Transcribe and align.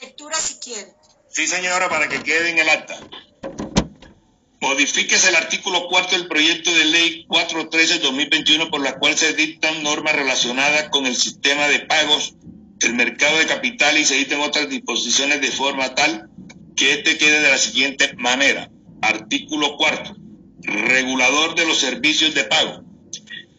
Lectura 0.00 0.36
si 0.36 0.54
quiere. 0.54 0.94
Sí, 1.28 1.46
señora, 1.46 1.88
para 1.90 2.08
que 2.08 2.22
quede 2.22 2.50
en 2.50 2.58
el 2.58 2.68
acta. 2.70 2.98
Modifíquese 4.60 5.28
el 5.28 5.36
artículo 5.36 5.88
cuarto 5.88 6.16
del 6.16 6.26
proyecto 6.26 6.72
de 6.72 6.84
ley 6.86 7.26
413-2021 7.28 8.70
por 8.70 8.82
la 8.82 8.98
cual 8.98 9.16
se 9.16 9.34
dictan 9.34 9.82
normas 9.82 10.14
relacionadas 10.14 10.88
con 10.88 11.06
el 11.06 11.16
sistema 11.16 11.68
de 11.68 11.80
pagos, 11.80 12.34
el 12.80 12.94
mercado 12.94 13.38
de 13.38 13.46
capital 13.46 13.98
y 13.98 14.04
se 14.04 14.16
dictan 14.16 14.40
otras 14.40 14.68
disposiciones 14.70 15.40
de 15.40 15.50
forma 15.50 15.94
tal 15.94 16.30
que 16.76 16.94
este 16.94 17.18
quede 17.18 17.42
de 17.42 17.50
la 17.50 17.58
siguiente 17.58 18.14
manera. 18.16 18.70
Artículo 19.02 19.76
cuarto. 19.76 20.16
Regulador 20.62 21.54
de 21.54 21.66
los 21.66 21.78
servicios 21.78 22.34
de 22.34 22.44
pago. 22.44 22.84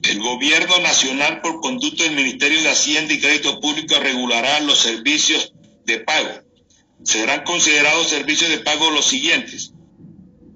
El 0.04 0.20
gobierno 0.20 0.80
nacional 0.80 1.42
por 1.42 1.62
conducto 1.62 2.04
del 2.04 2.16
Ministerio 2.16 2.62
de 2.62 2.70
Hacienda 2.70 3.14
y 3.14 3.20
Crédito 3.20 3.60
Público 3.60 4.00
regulará 4.00 4.60
los 4.62 4.80
servicios 4.80 5.54
de 5.86 6.00
pago. 6.00 6.30
Serán 7.04 7.44
considerados 7.44 8.10
servicios 8.10 8.50
de 8.50 8.60
pago 8.60 8.92
los 8.92 9.06
siguientes. 9.06 9.74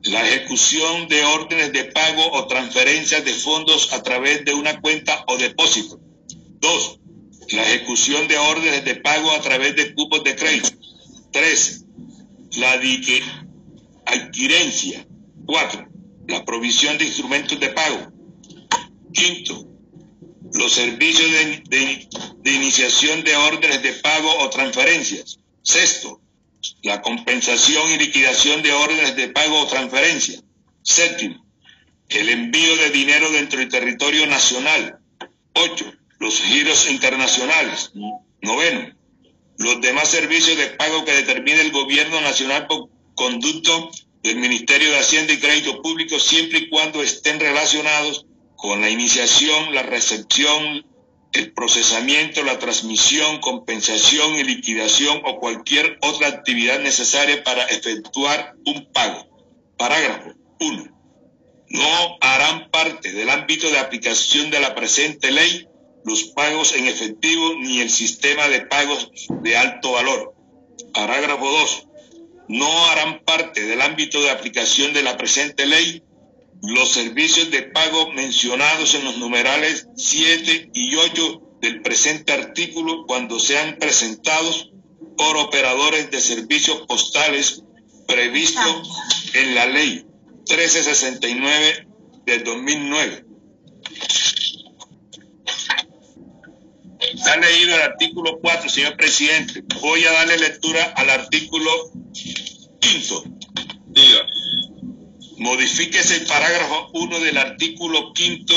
La 0.03 0.27
ejecución 0.27 1.07
de 1.07 1.23
órdenes 1.23 1.73
de 1.73 1.85
pago 1.85 2.31
o 2.33 2.47
transferencias 2.47 3.25
de 3.25 3.33
fondos 3.33 3.91
a 3.93 4.03
través 4.03 4.45
de 4.45 4.53
una 4.53 4.79
cuenta 4.79 5.23
o 5.27 5.37
depósito. 5.37 5.99
Dos, 6.59 6.99
la 7.49 7.63
ejecución 7.63 8.27
de 8.27 8.37
órdenes 8.37 8.85
de 8.85 8.95
pago 8.95 9.31
a 9.31 9.41
través 9.41 9.75
de 9.75 9.93
cupos 9.95 10.23
de 10.23 10.35
crédito. 10.35 10.69
Tres, 11.31 11.85
la 12.57 12.73
adquirencia. 14.05 15.07
Cuatro, 15.45 15.87
la 16.27 16.45
provisión 16.45 16.97
de 16.97 17.05
instrumentos 17.05 17.59
de 17.59 17.69
pago. 17.69 18.11
Quinto, 19.13 19.74
los 20.57 20.73
servicios 20.73 21.29
de, 21.69 22.07
iniciación 22.45 23.23
de 23.23 23.35
órdenes 23.35 23.83
de 23.83 23.93
pago 23.93 24.37
o 24.39 24.49
transferencias. 24.49 25.39
Sexto, 25.61 26.21
la 26.83 27.01
compensación 27.01 27.91
y 27.91 27.97
liquidación 27.97 28.61
de 28.61 28.71
órdenes 28.71 29.15
de 29.15 29.29
pago 29.29 29.59
o 29.59 29.67
transferencia. 29.67 30.39
Séptimo, 30.81 31.45
el 32.09 32.29
envío 32.29 32.77
de 32.77 32.89
dinero 32.91 33.31
dentro 33.31 33.59
del 33.59 33.69
territorio 33.69 34.27
nacional. 34.27 34.99
Ocho, 35.53 35.91
los 36.19 36.41
giros 36.41 36.89
internacionales. 36.89 37.91
Noveno, 38.41 38.95
los 39.57 39.81
demás 39.81 40.09
servicios 40.09 40.57
de 40.57 40.67
pago 40.67 41.03
que 41.03 41.13
determine 41.13 41.61
el 41.61 41.71
gobierno 41.71 42.21
nacional 42.21 42.67
por 42.67 42.89
conducto 43.15 43.89
del 44.21 44.37
Ministerio 44.37 44.89
de 44.91 44.99
Hacienda 44.99 45.33
y 45.33 45.37
Crédito 45.37 45.81
Público 45.81 46.19
siempre 46.19 46.59
y 46.59 46.69
cuando 46.69 47.01
estén 47.01 47.39
relacionados 47.39 48.25
con 48.55 48.81
la 48.81 48.89
iniciación, 48.89 49.73
la 49.73 49.83
recepción, 49.83 50.85
el 51.33 51.51
procesamiento, 51.51 52.43
la 52.43 52.59
transmisión, 52.59 53.39
compensación 53.39 54.35
y 54.35 54.43
liquidación 54.43 55.21
o 55.25 55.39
cualquier 55.39 55.97
otra 56.01 56.27
actividad 56.29 56.79
necesaria 56.79 57.43
para 57.43 57.65
efectuar 57.65 58.55
un 58.65 58.91
pago. 58.91 59.27
Parágrafo 59.77 60.33
1. 60.59 60.95
No 61.69 62.17
harán 62.21 62.69
parte 62.71 63.11
del 63.11 63.29
ámbito 63.29 63.69
de 63.69 63.79
aplicación 63.79 64.49
de 64.49 64.59
la 64.59 64.75
presente 64.75 65.31
ley 65.31 65.67
los 66.05 66.23
pagos 66.25 66.75
en 66.75 66.85
efectivo 66.85 67.55
ni 67.59 67.81
el 67.81 67.89
sistema 67.89 68.47
de 68.47 68.61
pagos 68.61 69.09
de 69.41 69.57
alto 69.57 69.93
valor. 69.93 70.35
Parágrafo 70.93 71.49
2. 71.49 71.87
No 72.47 72.85
harán 72.85 73.23
parte 73.25 73.65
del 73.65 73.81
ámbito 73.81 74.21
de 74.21 74.29
aplicación 74.29 74.93
de 74.93 75.01
la 75.01 75.17
presente 75.17 75.65
ley 75.65 76.03
los 76.61 76.91
servicios 76.91 77.51
de 77.51 77.63
pago 77.63 78.11
mencionados 78.13 78.95
en 78.95 79.03
los 79.03 79.17
numerales 79.17 79.87
7 79.95 80.71
y 80.73 80.95
8 80.95 81.41
del 81.61 81.81
presente 81.81 82.33
artículo 82.33 83.05
cuando 83.07 83.39
sean 83.39 83.77
presentados 83.79 84.71
por 85.17 85.37
operadores 85.37 86.11
de 86.11 86.21
servicios 86.21 86.81
postales 86.87 87.63
previsto 88.07 88.83
en 89.33 89.55
la 89.55 89.65
ley 89.65 90.05
1369 90.47 91.87
del 92.25 92.43
2009. 92.43 93.25
Ha 97.27 97.37
leído 97.37 97.75
el 97.75 97.81
artículo 97.81 98.39
4, 98.41 98.69
señor 98.69 98.97
presidente. 98.97 99.63
Voy 99.81 100.03
a 100.05 100.11
darle 100.11 100.37
lectura 100.37 100.83
al 100.95 101.09
artículo 101.09 101.71
5. 102.13 103.23
Diga. 103.87 104.27
Modifíquese 105.37 106.17
el 106.17 106.25
parágrafo 106.25 106.89
1 106.93 107.19
del 107.19 107.37
artículo 107.37 108.13
5 108.15 108.53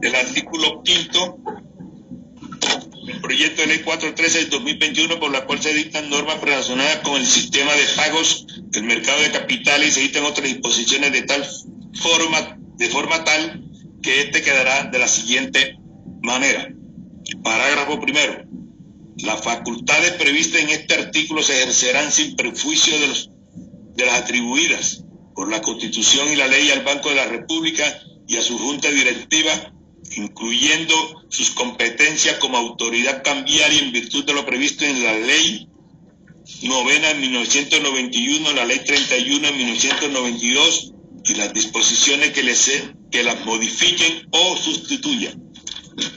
del 0.00 0.14
artículo 0.14 0.82
5 0.84 1.38
del 3.06 3.20
proyecto 3.20 3.62
de 3.62 3.68
ley 3.68 3.78
413 3.80 4.38
del 4.38 4.50
2021 4.50 5.18
por 5.18 5.32
la 5.32 5.44
cual 5.44 5.60
se 5.60 5.74
dictan 5.74 6.10
normas 6.10 6.40
relacionadas 6.40 6.98
con 6.98 7.16
el 7.16 7.26
sistema 7.26 7.72
de 7.72 7.84
pagos 7.96 8.46
del 8.70 8.84
mercado 8.84 9.20
de 9.20 9.32
capitales 9.32 9.88
y 9.88 9.92
se 9.92 10.00
dictan 10.00 10.24
otras 10.24 10.46
disposiciones 10.46 11.12
de 11.12 11.22
tal 11.22 11.44
forma 11.94 12.58
de 12.76 12.88
forma 12.88 13.24
tal 13.24 13.64
que 14.02 14.22
este 14.22 14.42
quedará 14.42 14.84
de 14.84 14.98
la 14.98 15.08
siguiente 15.08 15.76
manera. 16.22 16.68
Parágrafo 17.42 18.00
primero. 18.00 18.41
Las 19.22 19.40
facultades 19.42 20.12
previstas 20.12 20.62
en 20.62 20.70
este 20.70 20.94
artículo 20.94 21.42
se 21.42 21.62
ejercerán 21.62 22.10
sin 22.10 22.34
perjuicio 22.34 22.98
de, 22.98 23.06
los, 23.06 23.30
de 23.94 24.04
las 24.04 24.22
atribuidas 24.22 25.04
por 25.34 25.48
la 25.48 25.62
Constitución 25.62 26.28
y 26.32 26.36
la 26.36 26.48
ley 26.48 26.70
al 26.70 26.82
Banco 26.82 27.08
de 27.08 27.14
la 27.14 27.26
República 27.26 27.84
y 28.26 28.36
a 28.36 28.42
su 28.42 28.58
Junta 28.58 28.90
Directiva, 28.90 29.72
incluyendo 30.16 30.94
sus 31.28 31.50
competencias 31.50 32.36
como 32.38 32.56
autoridad 32.58 33.22
cambiaria 33.22 33.80
en 33.80 33.92
virtud 33.92 34.24
de 34.24 34.34
lo 34.34 34.44
previsto 34.44 34.84
en 34.84 35.04
la 35.04 35.16
ley 35.16 35.68
novena 36.62 37.10
en 37.10 37.20
1991, 37.20 38.52
la 38.52 38.64
ley 38.64 38.80
31 38.84 39.48
en 39.48 39.56
1992 39.56 40.92
y 41.26 41.34
las 41.34 41.52
disposiciones 41.52 42.32
que, 42.32 42.42
les, 42.42 42.82
que 43.10 43.22
las 43.22 43.44
modifiquen 43.44 44.26
o 44.32 44.56
sustituyan. 44.56 45.51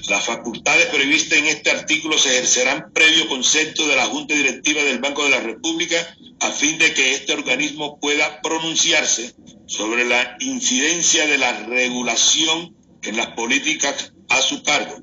Las 0.08 0.26
facultades 0.26 0.86
previstas 0.88 1.40
en 1.40 1.48
este 1.48 1.72
artículo 1.72 2.18
se 2.18 2.30
ejercerán 2.30 2.92
previo 2.94 3.28
concepto 3.28 3.88
de 3.88 3.96
la 3.96 4.06
Junta 4.06 4.36
Directiva 4.36 4.84
del 4.84 5.00
Banco 5.00 5.24
de 5.24 5.32
la 5.32 5.40
República 5.40 5.98
a 6.40 6.52
fin 6.52 6.78
de 6.78 6.94
que 6.94 7.14
este 7.14 7.34
organismo 7.34 8.00
pueda 8.00 8.42
pronunciarse 8.42 9.36
sobre 9.66 10.06
la 10.06 10.38
incidencia 10.40 11.26
de 11.26 11.38
la 11.38 11.66
regulación 11.66 12.76
en 13.02 13.18
las 13.18 13.28
políticas 13.28 14.14
a 14.30 14.42
su 14.42 14.64
cargo, 14.64 14.98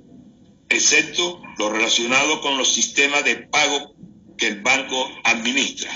excepto 0.69 1.43
lo 1.59 1.71
relacionado 1.71 2.41
con 2.41 2.59
los 2.59 2.73
sistemas 2.73 3.25
de 3.25 3.37
pago 3.37 3.95
que 4.39 4.49
el 4.49 4.63
banco 4.63 5.09
administra. 5.25 5.93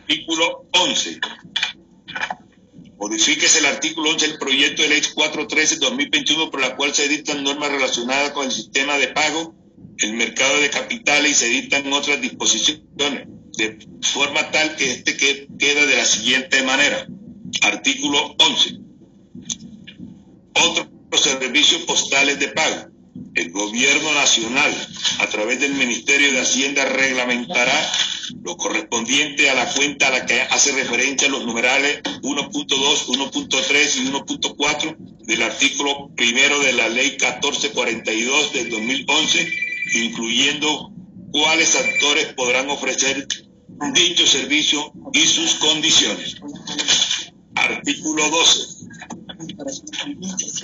Artículo 0.00 0.66
11. 0.72 1.20
Modifíquese 3.02 3.58
el 3.58 3.66
artículo 3.66 4.10
11 4.10 4.28
del 4.28 4.38
proyecto 4.38 4.82
de 4.82 4.90
ley 4.90 5.00
413-2021 5.00 6.50
por 6.52 6.60
la 6.60 6.76
cual 6.76 6.94
se 6.94 7.08
dictan 7.08 7.42
normas 7.42 7.72
relacionadas 7.72 8.30
con 8.30 8.46
el 8.46 8.52
sistema 8.52 8.96
de 8.96 9.08
pago, 9.08 9.56
el 9.98 10.12
mercado 10.12 10.60
de 10.60 10.70
capitales 10.70 11.32
y 11.32 11.34
se 11.34 11.46
dictan 11.46 11.92
otras 11.92 12.20
disposiciones, 12.20 13.26
de 13.58 13.88
forma 14.02 14.48
tal 14.52 14.76
que 14.76 14.92
este 14.92 15.16
queda 15.16 15.84
de 15.84 15.96
la 15.96 16.04
siguiente 16.04 16.62
manera. 16.62 17.04
Artículo 17.62 18.36
11. 18.38 18.78
Otros 20.54 21.20
servicios 21.20 21.82
postales 21.82 22.38
de 22.38 22.48
pago. 22.50 22.86
El 23.34 23.50
gobierno 23.50 24.14
nacional, 24.14 24.72
a 25.18 25.26
través 25.26 25.58
del 25.58 25.74
Ministerio 25.74 26.30
de 26.30 26.38
Hacienda, 26.38 26.84
reglamentará 26.84 27.92
lo 28.42 28.56
correspondiente 28.56 29.50
a 29.50 29.54
la 29.54 29.72
cuenta 29.72 30.08
a 30.08 30.10
la 30.10 30.26
que 30.26 30.40
hace 30.42 30.72
referencia 30.72 31.28
los 31.28 31.44
numerales 31.44 32.02
1.2, 32.22 33.06
1.3 33.06 33.96
y 33.96 34.08
1.4 34.10 34.96
del 35.24 35.42
artículo 35.42 36.10
primero 36.16 36.58
de 36.60 36.72
la 36.72 36.88
ley 36.88 37.10
1442 37.10 38.52
del 38.52 38.70
2011, 38.70 39.52
incluyendo 39.94 40.92
cuáles 41.32 41.74
actores 41.76 42.34
podrán 42.34 42.70
ofrecer 42.70 43.26
dicho 43.94 44.26
servicio 44.26 44.92
y 45.12 45.26
sus 45.26 45.54
condiciones. 45.54 46.36
Artículo 47.54 48.30
12 48.30 48.81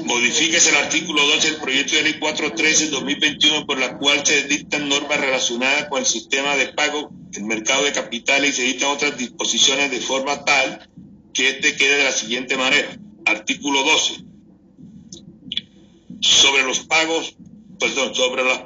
Modifíquese 0.05 0.71
el 0.71 0.77
artículo 0.77 1.27
12 1.27 1.51
del 1.51 1.61
proyecto 1.61 1.97
de 1.97 2.03
ley 2.03 2.15
413-2021 2.21 3.67
por 3.67 3.79
la 3.79 3.99
cual 3.99 4.25
se 4.25 4.45
dictan 4.45 4.89
normas 4.89 5.21
relacionadas 5.21 5.89
con 5.89 6.01
el 6.01 6.07
sistema 6.07 6.57
de 6.57 6.69
pago, 6.69 7.11
el 7.35 7.45
mercado 7.45 7.85
de 7.85 7.93
capitales 7.93 8.51
y 8.51 8.57
se 8.57 8.63
dictan 8.63 8.91
otras 8.91 9.17
disposiciones 9.17 9.91
de 9.91 10.01
forma 10.01 10.45
tal 10.45 10.89
que 11.33 11.51
este 11.51 11.77
quede 11.77 11.99
de 11.99 12.05
la 12.05 12.13
siguiente 12.13 12.57
manera. 12.57 12.99
Artículo 13.25 13.83
12. 13.85 14.25
Sobre 16.21 16.65
los 16.65 16.81
pagos, 16.81 17.37
perdón, 17.79 18.15
sobre 18.15 18.45
los 18.45 18.61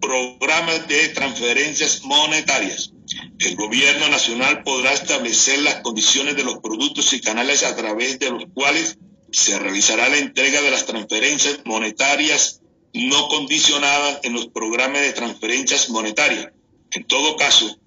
programas 0.00 0.86
de 0.88 1.08
transferencias 1.08 2.02
monetarias. 2.04 2.92
El 3.38 3.56
gobierno 3.56 4.08
nacional 4.08 4.62
podrá 4.62 4.92
establecer 4.92 5.60
las 5.60 5.76
condiciones 5.76 6.36
de 6.36 6.44
los 6.44 6.58
productos 6.58 7.12
y 7.12 7.20
canales 7.20 7.62
a 7.64 7.76
través 7.76 8.18
de 8.18 8.30
los 8.30 8.44
cuales 8.52 8.98
se 9.32 9.58
realizará 9.58 10.08
la 10.08 10.18
entrega 10.18 10.62
de 10.62 10.70
las 10.70 10.86
transferencias 10.86 11.60
monetarias 11.64 12.60
no 12.92 13.28
condicionadas 13.28 14.20
en 14.22 14.32
los 14.32 14.46
programas 14.48 15.02
de 15.02 15.12
transferencias 15.12 15.90
monetarias. 15.90 16.52
En 16.92 17.04
todo 17.04 17.36
caso, 17.36 17.78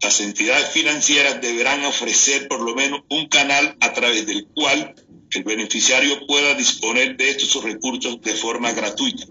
las 0.00 0.20
entidades 0.20 0.70
financieras 0.70 1.40
deberán 1.40 1.84
ofrecer 1.84 2.48
por 2.48 2.60
lo 2.60 2.74
menos 2.74 3.00
un 3.10 3.28
canal 3.28 3.76
a 3.80 3.92
través 3.92 4.26
del 4.26 4.46
cual 4.54 4.94
el 5.30 5.42
beneficiario 5.42 6.26
pueda 6.26 6.54
disponer 6.54 7.16
de 7.16 7.30
estos 7.30 7.62
recursos 7.62 8.20
de 8.20 8.32
forma 8.34 8.72
gratuita. 8.72 9.24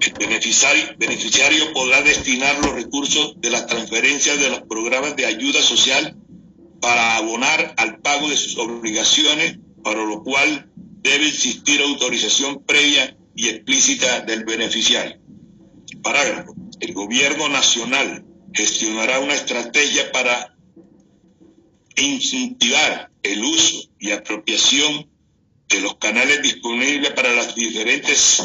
El 0.00 0.12
beneficiario, 0.14 0.84
beneficiario 0.98 1.72
podrá 1.72 2.02
destinar 2.02 2.58
los 2.58 2.74
recursos 2.74 3.40
de 3.40 3.50
las 3.50 3.66
transferencias 3.66 4.40
de 4.40 4.50
los 4.50 4.62
programas 4.62 5.14
de 5.16 5.26
ayuda 5.26 5.62
social 5.62 6.16
para 6.80 7.16
abonar 7.16 7.74
al 7.76 8.00
pago 8.00 8.28
de 8.28 8.36
sus 8.36 8.58
obligaciones, 8.58 9.58
para 9.82 10.04
lo 10.04 10.22
cual 10.22 10.70
debe 10.76 11.28
existir 11.28 11.80
autorización 11.80 12.64
previa 12.64 13.16
y 13.34 13.48
explícita 13.48 14.20
del 14.20 14.44
beneficiario. 14.44 15.20
Parágrafo. 16.02 16.54
El 16.80 16.94
gobierno 16.94 17.48
nacional 17.48 18.24
gestionará 18.52 19.20
una 19.20 19.34
estrategia 19.34 20.10
para 20.12 20.56
incentivar 21.96 23.10
el 23.22 23.44
uso 23.44 23.88
y 23.98 24.10
apropiación 24.10 25.08
de 25.68 25.80
los 25.80 25.96
canales 25.96 26.42
disponibles 26.42 27.12
para 27.12 27.32
las 27.32 27.54
diferentes 27.54 28.42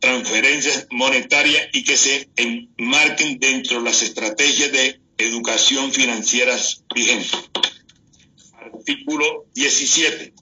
transferencias 0.00 0.86
monetarias 0.90 1.68
y 1.72 1.84
que 1.84 1.96
se 1.96 2.30
enmarquen 2.36 3.38
dentro 3.38 3.78
de 3.78 3.84
las 3.84 4.02
estrategias 4.02 4.72
de 4.72 5.00
educación 5.18 5.92
financiera 5.92 6.56
vigentes. 6.94 7.32
Artículo 8.60 9.46
17. 9.54 10.34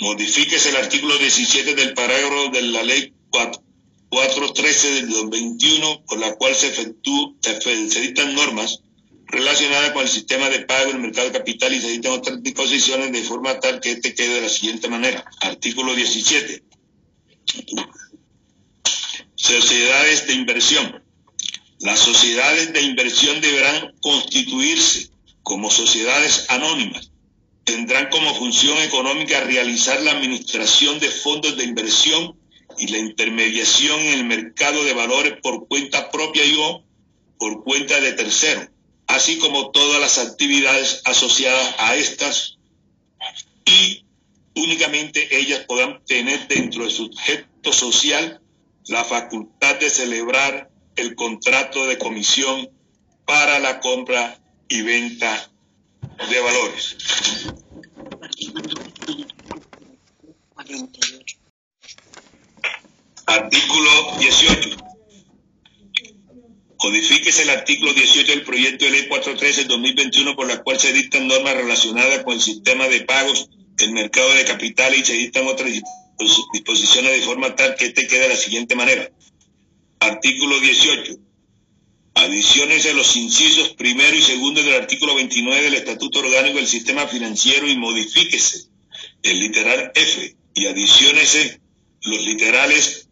Modifíquese 0.00 0.70
el 0.70 0.76
artículo 0.76 1.18
17 1.18 1.74
del 1.74 1.92
parágrafo 1.92 2.48
de 2.50 2.62
la 2.62 2.82
ley 2.82 3.12
413 3.30 4.94
del 4.94 5.10
2021, 5.10 6.04
por 6.06 6.18
la 6.18 6.34
cual 6.36 6.54
se, 6.54 6.68
efectúan, 6.68 7.36
se 7.42 8.24
normas 8.32 8.80
relacionadas 9.26 9.92
con 9.92 10.02
el 10.02 10.08
sistema 10.08 10.48
de 10.48 10.60
pago 10.60 10.92
del 10.92 11.00
mercado 11.00 11.28
de 11.28 11.38
capital 11.38 11.74
y 11.74 11.80
se 11.80 11.90
dictan 11.90 12.12
otras 12.12 12.42
disposiciones 12.42 13.12
de 13.12 13.22
forma 13.22 13.58
tal 13.60 13.80
que 13.80 13.92
este 13.92 14.14
quede 14.14 14.36
de 14.36 14.42
la 14.42 14.48
siguiente 14.48 14.88
manera. 14.88 15.24
Artículo 15.40 15.94
17. 15.94 16.62
Sociedades 19.34 20.26
de 20.26 20.34
inversión. 20.34 21.02
Las 21.80 21.98
sociedades 21.98 22.72
de 22.72 22.80
inversión 22.82 23.40
deberán 23.42 23.94
constituirse 24.00 25.10
como 25.46 25.70
sociedades 25.70 26.46
anónimas. 26.48 27.12
Tendrán 27.62 28.08
como 28.10 28.34
función 28.34 28.78
económica 28.78 29.44
realizar 29.44 30.02
la 30.02 30.10
administración 30.10 30.98
de 30.98 31.08
fondos 31.08 31.56
de 31.56 31.62
inversión 31.62 32.36
y 32.76 32.88
la 32.88 32.98
intermediación 32.98 34.00
en 34.00 34.18
el 34.18 34.24
mercado 34.24 34.82
de 34.82 34.92
valores 34.92 35.34
por 35.40 35.68
cuenta 35.68 36.10
propia 36.10 36.44
y 36.44 36.56
o 36.58 36.82
por 37.38 37.62
cuenta 37.62 38.00
de 38.00 38.14
terceros, 38.14 38.70
así 39.06 39.38
como 39.38 39.70
todas 39.70 40.00
las 40.00 40.18
actividades 40.18 41.02
asociadas 41.04 41.76
a 41.78 41.94
estas 41.94 42.58
y 43.66 44.04
únicamente 44.56 45.38
ellas 45.38 45.60
podrán 45.60 46.04
tener 46.06 46.48
dentro 46.48 46.82
de 46.82 46.90
su 46.90 47.04
objeto 47.04 47.72
social 47.72 48.40
la 48.88 49.04
facultad 49.04 49.76
de 49.76 49.90
celebrar 49.90 50.70
el 50.96 51.14
contrato 51.14 51.86
de 51.86 51.98
comisión 51.98 52.68
para 53.24 53.60
la 53.60 53.78
compra 53.78 54.40
y 54.68 54.82
venta 54.82 55.50
de 56.28 56.40
valores. 56.40 56.96
Artículo 63.26 64.16
18. 64.18 64.76
Codifíquese 66.76 67.42
el 67.42 67.50
artículo 67.50 67.92
18 67.92 68.32
del 68.32 68.42
proyecto 68.42 68.84
de 68.84 68.90
ley 68.92 69.08
413-2021 69.08 70.36
por 70.36 70.46
la 70.46 70.62
cual 70.62 70.78
se 70.78 70.92
dictan 70.92 71.26
normas 71.26 71.56
relacionadas 71.56 72.22
con 72.22 72.34
el 72.34 72.40
sistema 72.40 72.86
de 72.88 73.00
pagos 73.00 73.48
del 73.76 73.92
mercado 73.92 74.32
de 74.34 74.44
capital 74.44 74.94
y 74.94 75.04
se 75.04 75.14
dictan 75.14 75.46
otras 75.46 75.70
disposiciones 76.52 77.12
de 77.12 77.22
forma 77.22 77.54
tal 77.56 77.74
que 77.76 77.86
este 77.86 78.06
quede 78.06 78.20
de 78.20 78.28
la 78.28 78.36
siguiente 78.36 78.74
manera. 78.74 79.10
Artículo 80.00 80.60
18. 80.60 81.25
Adiciones 82.16 82.94
los 82.94 83.14
incisos 83.14 83.74
primero 83.74 84.16
y 84.16 84.22
segundo 84.22 84.62
del 84.62 84.72
artículo 84.72 85.14
29 85.16 85.64
del 85.64 85.74
Estatuto 85.74 86.20
Orgánico 86.20 86.56
del 86.56 86.66
Sistema 86.66 87.06
Financiero 87.06 87.68
y 87.68 87.76
modifíquese 87.76 88.68
el 89.22 89.38
literal 89.38 89.92
F 89.94 90.34
y 90.54 90.66
adicionese 90.66 91.60
los 92.04 92.24
literales 92.24 93.10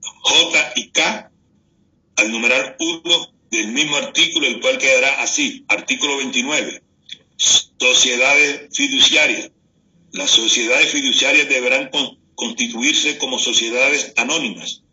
J 0.00 0.72
y 0.76 0.88
K 0.92 1.30
al 2.16 2.32
numeral 2.32 2.74
1 2.80 3.32
del 3.50 3.68
mismo 3.68 3.96
artículo, 3.96 4.46
el 4.46 4.60
cual 4.60 4.78
quedará 4.78 5.20
así. 5.20 5.66
Artículo 5.68 6.16
29. 6.16 6.82
Sociedades 7.36 8.74
fiduciarias. 8.74 9.50
Las 10.12 10.30
sociedades 10.30 10.90
fiduciarias 10.90 11.50
deberán 11.50 11.90
constituirse 12.34 13.18
como 13.18 13.38
sociedades 13.38 14.14
anónimas. 14.16 14.84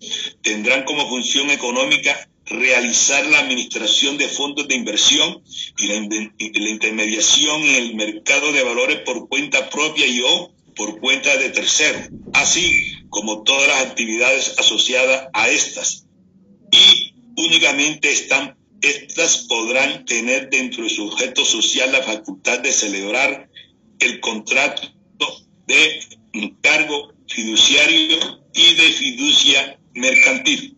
Tendrán 0.42 0.84
como 0.84 1.08
función 1.08 1.50
económica 1.52 2.30
realizar 2.46 3.26
la 3.28 3.40
administración 3.40 4.18
de 4.18 4.28
fondos 4.28 4.68
de 4.68 4.76
inversión 4.76 5.44
y 5.78 5.88
la, 5.88 6.70
intermediación 6.70 7.64
en 7.64 7.76
el 7.76 7.96
mercado 7.96 8.52
de 8.52 8.64
valores 8.64 9.00
por 9.00 9.28
cuenta 9.28 9.70
propia 9.70 10.06
y 10.06 10.22
o 10.22 10.52
por 10.76 11.00
cuenta 11.00 11.36
de 11.38 11.50
terceros, 11.50 12.10
así 12.34 12.72
como 13.10 13.44
todas 13.44 13.68
las 13.68 13.86
actividades 13.86 14.56
asociadas 14.60 15.30
a 15.34 15.50
estas. 15.50 16.06
Y 16.72 17.14
únicamente 17.38 18.12
están, 18.12 18.58
estas 18.82 19.46
podrán 19.48 20.06
tener 20.06 20.50
dentro 20.50 20.84
de 20.84 20.90
su 20.90 21.08
objeto 21.08 21.46
social 21.46 21.92
la 21.92 22.04
facultad 22.04 22.60
de 22.60 22.72
celebrar 22.72 23.50
el 24.00 24.20
contrato 24.20 24.96
de 25.68 26.00
encargo 26.34 27.14
fiduciario 27.28 28.18
y 28.54 28.74
de 28.76 28.94
fiducia 28.94 29.80
mercantil. 29.94 30.75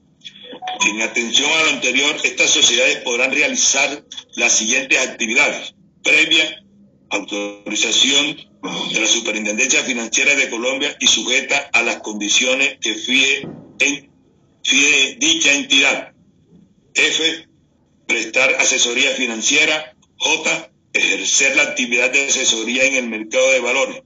En 0.86 1.02
atención 1.02 1.50
a 1.52 1.64
lo 1.64 1.70
anterior, 1.70 2.16
estas 2.24 2.50
sociedades 2.52 2.98
podrán 2.98 3.32
realizar 3.32 4.04
las 4.36 4.54
siguientes 4.54 5.00
actividades. 5.00 5.74
Previa 6.04 6.64
autorización 7.10 8.38
de 8.94 9.00
la 9.00 9.08
Superintendencia 9.08 9.84
Financiera 9.84 10.36
de 10.36 10.50
Colombia 10.50 10.96
y 11.00 11.08
sujeta 11.08 11.70
a 11.72 11.82
las 11.84 11.98
condiciones 11.98 12.78
que 12.82 12.94
fije 12.96 13.48
dicha 15.20 15.54
entidad. 15.54 16.14
F. 16.94 17.48
Prestar 18.08 18.56
asesoría 18.60 19.12
financiera. 19.12 19.96
J. 20.18 20.72
Ejercer 20.94 21.56
la 21.56 21.64
actividad 21.64 22.12
de 22.12 22.28
asesoría 22.28 22.86
en 22.86 22.96
el 22.96 23.08
mercado 23.08 23.52
de 23.52 23.60
valores. 23.60 24.04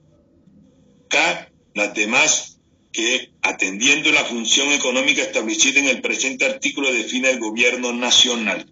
K 1.08 1.48
las 1.74 1.94
demás 1.94 2.51
que, 2.92 3.32
atendiendo 3.40 4.12
la 4.12 4.24
función 4.24 4.70
económica 4.72 5.22
establecida 5.22 5.80
en 5.80 5.88
el 5.88 6.02
presente 6.02 6.44
artículo, 6.44 6.92
define 6.92 7.30
el 7.30 7.40
gobierno 7.40 7.92
nacional. 7.92 8.70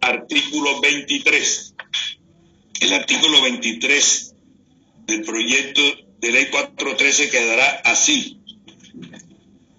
Artículo 0.00 0.80
23. 0.80 1.74
El 2.80 2.92
artículo 2.94 3.42
23 3.42 4.34
del 5.06 5.22
proyecto 5.22 5.82
de 6.20 6.32
ley 6.32 6.46
413 6.46 7.30
quedará 7.30 7.82
así. 7.84 8.40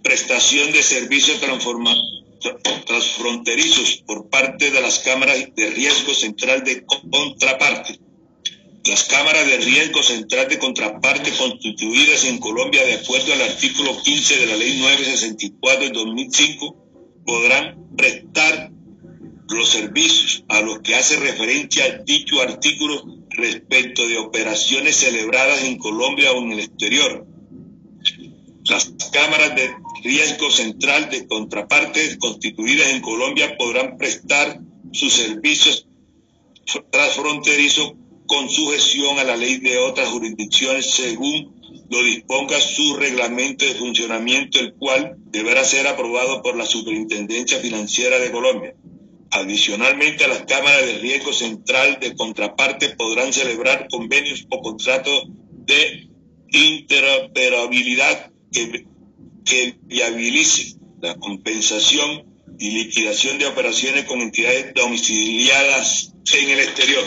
Prestación 0.04 0.72
de 0.72 0.84
servicios 0.84 1.42
transfronterizos 2.86 4.04
por 4.06 4.30
parte 4.30 4.70
de 4.70 4.82
las 4.82 5.00
cámaras 5.00 5.50
de 5.56 5.70
riesgo 5.72 6.14
central 6.14 6.64
de 6.64 6.86
contraparte 6.86 8.05
las 8.86 9.06
cámaras 9.06 9.48
de 9.48 9.58
riesgo 9.58 10.04
central 10.04 10.48
de 10.48 10.60
contraparte 10.60 11.32
constituidas 11.38 12.26
en 12.26 12.38
Colombia 12.38 12.86
de 12.86 12.94
acuerdo 12.94 13.34
al 13.34 13.42
artículo 13.42 14.00
15 14.04 14.38
de 14.38 14.46
la 14.46 14.56
ley 14.56 14.78
964 14.80 15.86
de 15.86 15.92
2005 15.92 16.76
podrán 17.26 17.96
prestar 17.98 18.72
los 19.50 19.70
servicios 19.70 20.44
a 20.50 20.62
los 20.62 20.80
que 20.80 20.96
hace 20.96 21.18
referencia 21.18 22.04
dicho 22.06 22.42
artículo 22.42 23.04
respecto 23.30 24.08
de 24.08 24.18
operaciones 24.18 24.98
celebradas 24.98 25.64
en 25.64 25.78
Colombia 25.78 26.32
o 26.32 26.44
en 26.44 26.52
el 26.54 26.60
exterior. 26.60 27.26
Las 28.66 28.94
cámaras 29.12 29.56
de 29.56 29.74
riesgo 30.04 30.52
central 30.52 31.10
de 31.10 31.28
contraparte 31.28 32.18
constituidas 32.20 32.90
en 32.90 33.02
Colombia 33.02 33.58
podrán 33.58 33.98
prestar 33.98 34.60
sus 34.92 35.14
servicios 35.14 35.88
transfronterizos 36.92 37.94
con 38.28 38.50
sujeción 38.50 39.20
a 39.20 39.24
la 39.24 39.38
ley 39.38 39.58
de 39.58 39.78
otras 39.78 40.10
jurisdicciones 40.10 40.92
según 40.92 41.56
lo 41.90 42.04
disponga 42.04 42.60
su 42.60 42.96
reglamento 42.96 43.66
de 43.66 43.76
funcionamiento, 43.76 44.60
el 44.60 44.74
cual 44.74 45.16
deberá 45.28 45.64
ser 45.64 45.88
aprobado 45.88 46.42
por 46.42 46.56
la 46.56 46.66
Superintendencia 46.66 47.60
Financiera 47.60 48.18
de 48.18 48.32
Colombia. 48.32 48.76
Adicionalmente, 49.32 50.28
las 50.28 50.44
cámaras 50.46 50.86
de 50.86 51.00
riesgo 51.00 51.34
central 51.34 52.00
de 52.00 52.16
contraparte 52.16 52.90
podrán 52.90 53.34
celebrar 53.34 53.88
convenios 53.90 54.46
o 54.50 54.62
contratos 54.62 55.26
de 55.66 56.10
interoperabilidad 56.52 58.32
que 58.52 58.86
que 59.46 59.78
viabilice 59.84 60.76
la 61.00 61.16
compensación 61.16 62.26
y 62.58 62.72
liquidación 62.72 63.38
de 63.38 63.46
operaciones 63.46 64.06
con 64.06 64.20
entidades 64.20 64.74
domiciliadas 64.74 66.14
en 66.34 66.50
el 66.50 66.60
exterior. 66.60 67.04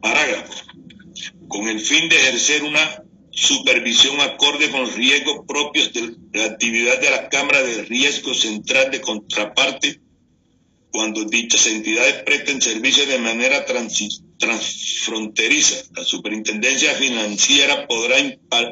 Parágrafo. 0.00 0.52
Con 1.48 1.68
el 1.68 1.80
fin 1.80 2.08
de 2.08 2.16
ejercer 2.16 2.62
una 2.62 3.02
supervisión 3.30 4.20
acorde 4.20 4.70
con 4.70 4.82
los 4.82 4.94
riesgos 4.94 5.44
propios 5.46 5.92
de 5.92 6.16
la 6.32 6.46
actividad 6.46 7.00
de 7.00 7.10
la 7.10 7.28
Cámara 7.28 7.62
de 7.62 7.82
Riesgo 7.82 8.34
Central 8.34 8.90
de 8.90 9.00
Contraparte, 9.00 10.00
cuando 10.90 11.24
dichas 11.24 11.66
entidades 11.66 12.22
presten 12.24 12.60
servicios 12.60 13.08
de 13.08 13.18
manera 13.18 13.64
transfronteriza. 14.38 15.76
La 15.94 16.04
Superintendencia 16.04 16.94
Financiera 16.94 17.86
podrá 17.86 18.18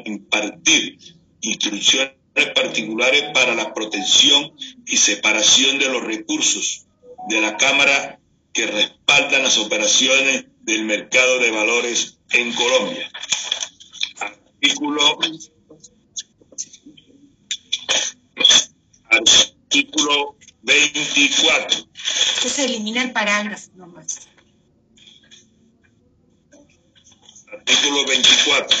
impartir 0.05 0.97
instrucciones 1.41 2.11
particulares 2.53 3.23
para 3.33 3.55
la 3.55 3.73
protección 3.73 4.53
y 4.85 4.97
separación 4.97 5.79
de 5.79 5.89
los 5.89 6.03
recursos 6.03 6.85
de 7.29 7.41
la 7.41 7.57
Cámara 7.57 8.18
que 8.53 8.67
respaldan 8.67 9.43
las 9.43 9.57
operaciones 9.57 10.45
del 10.61 10.85
mercado 10.85 11.39
de 11.39 11.51
valores 11.51 12.19
en 12.31 12.53
Colombia. 12.53 13.11
Artículo, 14.19 15.19
artículo 19.09 20.37
24. 20.61 21.87
se 21.95 22.65
elimina 22.65 23.03
el 23.03 23.11
parágrafo 23.11 23.69
nomás. 23.75 24.27
Artículo 27.51 28.05
24 28.05 28.77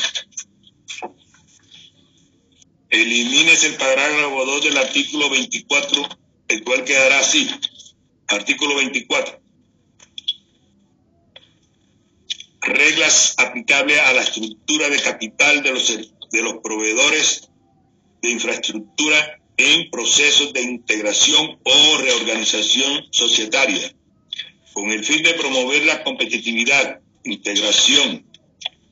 elimines 2.89 3.63
el 3.63 3.75
parágrafo 3.75 4.45
2 4.45 4.63
del 4.63 4.77
artículo 4.77 5.29
24, 5.29 6.09
el 6.47 6.63
cual 6.63 6.83
quedará 6.83 7.19
así. 7.19 7.49
Artículo 8.27 8.75
24. 8.75 9.38
Reglas 12.61 13.35
aplicables 13.37 13.99
a 13.99 14.13
la 14.13 14.21
estructura 14.21 14.89
de 14.89 15.01
capital 15.01 15.63
de 15.63 15.71
los, 15.71 16.11
de 16.31 16.43
los 16.43 16.57
proveedores 16.63 17.49
de 18.21 18.31
infraestructura 18.31 19.39
en 19.57 19.89
procesos 19.89 20.53
de 20.53 20.61
integración 20.61 21.59
o 21.63 21.97
reorganización 21.97 23.05
societaria, 23.11 23.93
con 24.73 24.91
el 24.91 25.03
fin 25.03 25.23
de 25.23 25.33
promover 25.33 25.83
la 25.85 26.03
competitividad, 26.03 26.99
integración, 27.23 28.29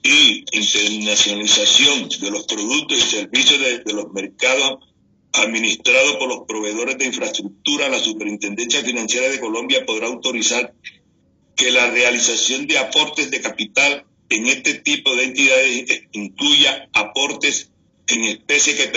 y 0.08 0.46
internacionalización 0.54 2.08
de 2.08 2.32
los 2.32 2.46
productos 2.46 2.98
y 2.98 3.02
servicios 3.02 3.60
de, 3.60 3.94
los 3.94 4.12
mercados 4.14 4.80
administrados 5.34 6.16
por 6.16 6.30
los 6.30 6.48
proveedores 6.48 6.98
de 6.98 7.06
infraestructura, 7.06 7.90
la 7.90 8.00
Superintendencia 8.00 8.82
Financiera 8.84 9.30
de 9.30 9.40
Colombia 9.40 9.86
podrá 9.86 10.08
autorizar 10.08 10.74
que 11.58 11.72
la 11.72 11.90
realización 11.90 12.68
de 12.68 12.78
aportes 12.78 13.32
de 13.32 13.42
capital 13.42 14.06
en 14.30 14.46
este 14.46 14.76
tipo 14.76 15.16
de 15.16 15.24
entidades 15.24 16.04
incluya 16.12 16.88
aportes 16.94 17.72
en 18.08 18.24
especie 18.24 18.78
que 18.78 18.88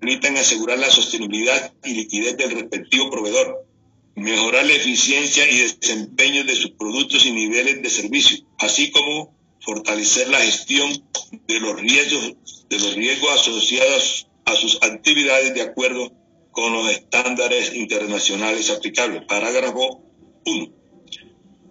permitan 0.00 0.36
asegurar 0.36 0.78
la 0.78 0.90
sostenibilidad 0.90 1.74
y 1.84 1.94
liquidez 1.94 2.36
del 2.36 2.52
respectivo 2.52 3.10
proveedor, 3.10 3.66
mejorar 4.14 4.64
la 4.64 4.74
eficiencia 4.74 5.48
y 5.50 5.58
desempeño 5.58 6.44
de 6.44 6.54
sus 6.54 6.70
productos 6.70 7.26
y 7.26 7.32
niveles 7.32 7.82
de 7.82 7.90
servicio, 7.90 8.46
así 8.58 8.90
como 8.90 9.36
fortalecer 9.60 10.28
la 10.28 10.40
gestión 10.40 11.04
de 11.48 11.60
los 11.60 11.80
riesgos, 11.80 12.36
de 12.68 12.78
los 12.78 12.94
riesgos 12.94 13.40
asociados 13.40 14.28
a 14.44 14.54
sus 14.54 14.78
actividades 14.82 15.54
de 15.54 15.62
acuerdo 15.62 16.12
con 16.52 16.72
los 16.72 16.90
estándares 16.92 17.74
internacionales 17.74 18.70
aplicables. 18.70 19.24
Parágrafo 19.26 20.04
1. 20.46 20.83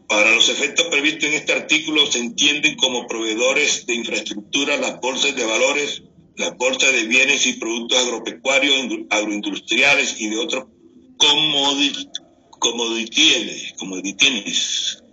Para 0.07 0.35
los 0.35 0.49
efectos 0.49 0.87
previstos 0.87 1.25
en 1.25 1.33
este 1.33 1.53
artículo 1.53 2.05
se 2.05 2.19
entienden 2.19 2.75
como 2.75 3.07
proveedores 3.07 3.85
de 3.85 3.95
infraestructura 3.95 4.77
las 4.77 4.99
bolsas 4.99 5.35
de 5.35 5.45
valores, 5.45 6.03
las 6.35 6.55
bolsas 6.57 6.91
de 6.91 7.03
bienes 7.03 7.45
y 7.47 7.53
productos 7.53 7.99
agropecuarios, 7.99 8.75
agroindustriales 9.09 10.19
y 10.19 10.29
de 10.29 10.37
otros 10.37 10.65
commodities, 11.17 12.07
commodities, 12.59 13.73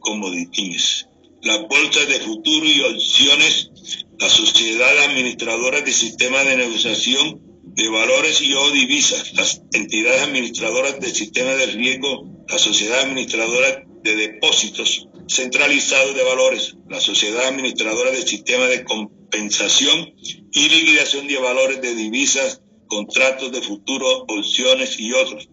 commodities 0.02 1.06
las 1.42 1.61
bolsas 1.68 2.09
de 2.09 2.20
futuro 2.20 2.66
y 2.66 2.80
opciones, 2.82 3.70
las 4.18 4.32
sociedades 4.32 5.09
administradoras 5.09 5.85
de 5.85 5.92
sistemas 5.92 6.44
de 6.44 6.56
negociación 6.56 7.40
de 7.64 7.88
valores 7.88 8.42
y 8.42 8.52
o 8.52 8.70
divisas, 8.73 9.32
las 9.35 9.62
entidades 9.73 10.23
administradoras 10.23 11.00
del 11.00 11.14
sistema 11.14 11.54
de 11.54 11.66
riesgo, 11.66 12.28
la 12.49 12.59
sociedad 12.59 13.00
administradora 13.00 13.85
de 14.02 14.16
depósitos 14.16 15.09
centralizados 15.28 16.14
de 16.14 16.25
valores, 16.25 16.76
la 16.88 17.00
sociedad 17.00 17.47
administradora 17.47 18.11
del 18.11 18.26
sistema 18.26 18.66
de 18.66 18.85
compensación 18.85 20.14
y 20.52 20.69
liquidación 20.69 21.28
de 21.28 21.38
valores 21.38 21.80
de 21.80 21.95
divisas, 21.95 22.62
contratos 22.88 23.52
de 23.52 23.62
futuro, 23.62 24.25
opciones 24.28 24.99
y 24.99 25.12
otros, 25.12 25.49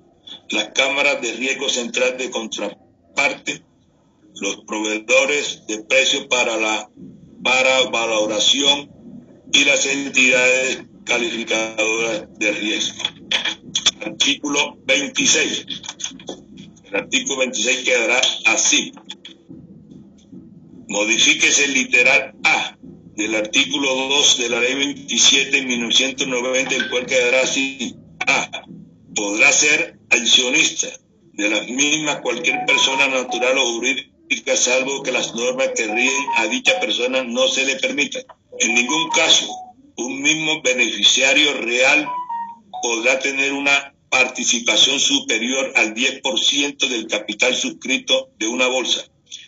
las 0.50 0.70
cámaras 0.70 1.22
de 1.22 1.34
riesgo 1.34 1.70
central 1.70 2.18
de 2.18 2.32
contraparte, 2.32 3.63
los 4.39 4.58
proveedores 4.66 5.66
de 5.68 5.84
precios 5.84 6.25
para 6.27 6.58
la 6.58 6.89
para 7.44 7.84
valoración 7.89 8.89
y 9.54 9.63
las 9.63 9.86
entidades 9.86 10.84
calificadoras 11.06 12.27
de 12.38 12.51
riesgo. 12.51 13.04
Artículo 14.01 14.77
26. 14.86 15.66
Artículo 16.98 17.38
26 17.38 17.84
quedará 17.86 18.20
así. 18.46 18.92
Modifíquese 20.88 21.68
literal 21.68 22.34
A 22.44 22.75
del 23.16 23.36
artículo 23.36 23.94
2 24.10 24.38
de 24.39 24.50
la 24.50 24.60
ley 24.60 24.74
27 24.74 25.51
de 25.51 25.62
1990, 25.62 26.75
el 26.75 26.89
cual 26.89 27.06
quedará 27.06 27.42
así. 27.42 27.96
A. 28.25 28.63
Podrá 29.13 29.51
ser 29.51 30.00
accionista 30.10 30.88
de 31.34 31.50
las 31.50 31.70
mismas 31.70 32.22
cualquier 32.22 32.66
persona 32.66 33.08
natural 33.08 33.60
o 33.60 33.74
jurídica 33.74 34.56
salvo 34.56 35.04
que 35.04 35.12
las 35.12 35.36
normas 35.36 35.70
que 35.75 35.86
ríen 35.86 36.25
a 36.38 36.48
dicha 36.48 36.80
persona 36.80 37.24
no 37.24 37.48
se 37.48 37.66
le 37.66 37.75
permitan. 37.75 38.24
En 38.60 38.74
ningún 38.74 39.10
caso, 39.10 39.48
un 39.98 40.20
mismo 40.22 40.63
beneficiario 40.63 41.54
real 41.62 42.08
podrá 42.82 43.20
tener 43.20 43.54
una 43.54 43.94
participación 44.17 45.00
superior 45.00 45.74
al 45.75 45.93
10% 45.93 46.88
del 46.89 47.05
capital 47.05 47.55
suscrito 47.55 48.31
de 48.39 48.47
una 48.47 48.65
bolsa. 48.65 49.05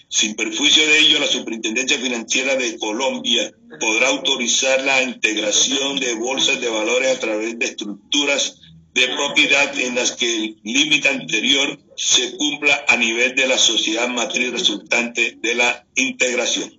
Sin 0.10 0.36
perjuicio 0.36 0.86
de 0.86 1.00
ello, 1.00 1.20
la 1.20 1.26
Superintendencia 1.26 1.98
Financiera 1.98 2.56
de 2.56 2.78
Colombia 2.78 3.52
podrá 3.80 4.10
autorizar 4.10 4.84
la 4.84 5.02
integración 5.02 6.00
de 6.00 6.14
bolsas 6.14 6.62
de 6.62 6.70
valores 6.70 7.18
a 7.18 7.20
través 7.20 7.58
de 7.58 7.66
estructuras 7.66 8.60
de 8.94 9.08
propiedad 9.08 9.80
en 9.80 9.96
las 9.96 10.12
que 10.12 10.36
el 10.36 10.60
límite 10.64 11.10
anterior 11.10 11.80
se 11.96 12.38
cumpla 12.38 12.86
a 12.88 12.96
nivel 12.96 13.34
de 13.34 13.48
la 13.48 13.58
sociedad 13.58 14.08
matriz 14.08 14.52
resultante 14.52 15.38
de 15.42 15.56
la 15.56 15.84
integración. 15.96 16.72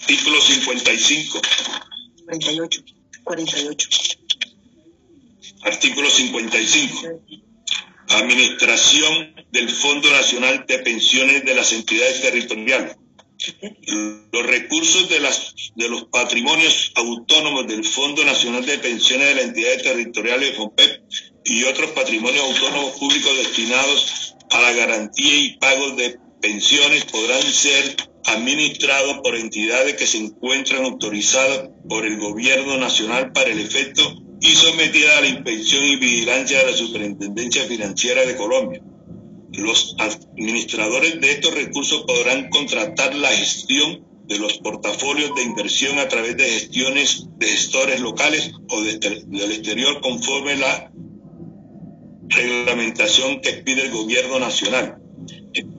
Artículo 0.00 0.40
55. 0.40 1.42
48. 2.24 2.84
48. 3.24 4.23
Artículo 5.64 6.10
55. 6.10 7.20
Administración 8.10 9.34
del 9.50 9.68
Fondo 9.70 10.10
Nacional 10.10 10.64
de 10.68 10.78
Pensiones 10.80 11.44
de 11.44 11.54
las 11.54 11.72
entidades 11.72 12.20
territoriales 12.20 12.96
los 14.32 14.46
recursos 14.46 15.08
de, 15.08 15.20
las, 15.20 15.54
de 15.74 15.88
los 15.88 16.04
patrimonios 16.04 16.92
autónomos 16.94 17.66
del 17.66 17.84
Fondo 17.84 18.24
Nacional 18.24 18.64
de 18.64 18.78
Pensiones 18.78 19.28
de 19.28 19.34
las 19.34 19.44
entidades 19.44 19.82
territoriales 19.82 20.50
de 20.50 20.56
FONPEP 20.56 21.02
y 21.44 21.64
otros 21.64 21.90
patrimonios 21.90 22.44
autónomos 22.44 22.92
públicos 22.98 23.36
destinados 23.36 24.34
a 24.50 24.60
la 24.60 24.72
garantía 24.72 25.36
y 25.36 25.56
pago 25.58 25.90
de 25.90 26.18
pensiones 26.40 27.04
podrán 27.06 27.42
ser 27.42 27.96
administrados 28.26 29.18
por 29.22 29.36
entidades 29.36 29.94
que 29.94 30.06
se 30.06 30.18
encuentran 30.18 30.84
autorizadas 30.84 31.68
por 31.88 32.06
el 32.06 32.18
gobierno 32.18 32.78
nacional 32.78 33.32
para 33.32 33.50
el 33.50 33.60
efecto 33.60 34.02
y 34.44 34.54
sometidas 34.54 35.16
a 35.16 35.20
la 35.22 35.28
inspección 35.28 35.84
y 35.84 35.96
vigilancia 35.96 36.58
de 36.58 36.70
la 36.70 36.76
Superintendencia 36.76 37.64
Financiera 37.64 38.24
de 38.24 38.36
Colombia 38.36 38.82
los 39.56 39.96
administradores 39.98 41.20
de 41.20 41.32
estos 41.32 41.54
recursos 41.54 42.04
podrán 42.06 42.48
contratar 42.50 43.14
la 43.14 43.28
gestión 43.28 44.04
de 44.26 44.38
los 44.38 44.58
portafolios 44.58 45.34
de 45.34 45.42
inversión 45.42 45.98
a 45.98 46.08
través 46.08 46.36
de 46.36 46.44
gestiones 46.44 47.26
de 47.36 47.46
gestores 47.46 48.00
locales 48.00 48.52
o 48.68 48.82
del 48.82 49.52
exterior 49.52 50.00
conforme 50.00 50.56
la 50.56 50.90
reglamentación 52.28 53.40
que 53.40 53.52
pide 53.52 53.82
el 53.82 53.92
gobierno 53.92 54.38
nacional. 54.38 54.98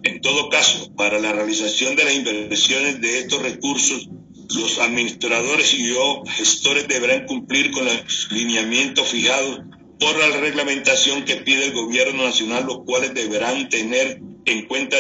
En 0.04 0.22
todo 0.22 0.50
caso, 0.50 0.94
para 0.96 1.20
la 1.20 1.34
realización 1.34 1.96
de 1.96 2.06
las 2.06 2.16
inversiones 2.16 3.02
de 3.02 3.20
estos 3.20 3.42
recursos 3.42 4.10
Los 4.54 4.80
administradores 4.80 5.74
y 5.74 5.92
o 5.94 6.24
gestores 6.26 6.88
deberán 6.88 7.26
cumplir 7.26 7.72
con 7.72 7.86
los 7.86 8.32
lineamientos 8.32 9.08
fijados 9.08 9.62
por 10.00 10.18
la 10.18 10.38
reglamentación 10.38 11.24
que 11.24 11.38
pide 11.38 11.66
el 11.66 11.74
gobierno 11.74 12.24
nacional, 12.24 12.66
los 12.66 12.84
cuales 12.86 13.14
deberán 13.14 13.70
tener 13.70 14.22
en 14.46 14.68
cuenta 14.68 14.98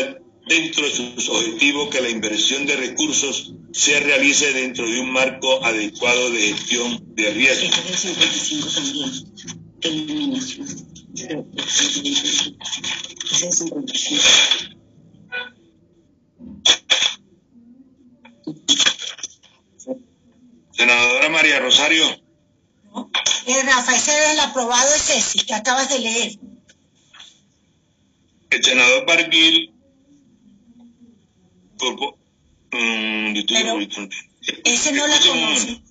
dentro 0.48 0.86
de 0.86 0.92
sus 0.92 1.30
objetivos 1.30 1.90
que 1.90 2.02
la 2.02 2.10
inversión 2.10 2.66
de 2.66 2.75
recursos 2.75 3.54
se 3.72 4.00
realice 4.00 4.54
dentro 4.54 4.88
de 4.88 5.00
un 5.00 5.12
marco 5.12 5.64
adecuado 5.66 6.30
de 6.32 6.40
gestión 6.40 7.16
de 7.16 7.32
riesgo. 7.32 7.68
Senadora 20.75 21.29
María 21.29 21.60
Rosario. 21.60 22.05
Eh, 23.46 23.63
Rafael, 23.63 23.98
ese 23.98 24.32
el 24.32 24.39
aprobado 24.39 24.94
es 24.96 25.10
ese 25.10 25.46
que 25.46 25.53
acabas 25.53 25.89
de 25.89 26.00
leer. 26.00 26.32
El 28.50 28.63
senador 28.63 29.05
Barguil 29.05 29.74
mm, 32.72 33.36
ese 34.63 34.91
no 34.94 35.08
la 35.08 35.20
conoce. 35.20 35.82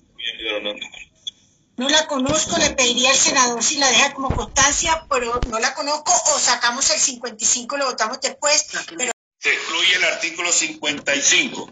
No 1.77 1.89
la 1.89 2.07
conozco, 2.07 2.57
le 2.57 2.71
pediría 2.71 3.09
al 3.09 3.17
senador 3.17 3.61
si 3.61 3.77
la 3.77 3.89
deja 3.89 4.13
como 4.13 4.33
constancia, 4.33 5.05
pero 5.09 5.43
no 5.45 5.59
la 5.59 5.73
conozco 5.73 6.13
o 6.33 6.39
sacamos 6.39 6.89
el 6.91 6.99
55 6.99 7.75
y 7.75 7.79
lo 7.79 7.85
votamos 7.85 8.21
después. 8.21 8.67
Pero... 8.97 9.11
Se 9.39 9.53
excluye 9.53 9.95
el 9.95 10.03
artículo 10.05 10.51
55. 10.51 11.69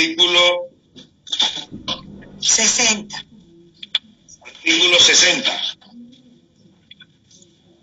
Artículo 0.00 0.70
60. 2.40 3.26
Artículo 4.46 4.98
60. 4.98 5.62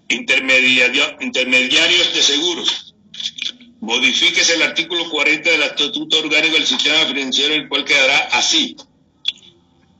intermediarios 0.09 2.13
de 2.15 2.23
seguros. 2.23 2.95
Modifíquese 3.81 4.55
el 4.55 4.63
artículo 4.63 5.07
40 5.11 5.47
del 5.47 5.61
Estatuto 5.61 6.17
Orgánico 6.17 6.55
del 6.55 6.65
Sistema 6.65 7.05
Financiero, 7.05 7.53
el 7.53 7.69
cual 7.69 7.85
quedará 7.85 8.17
así. 8.31 8.75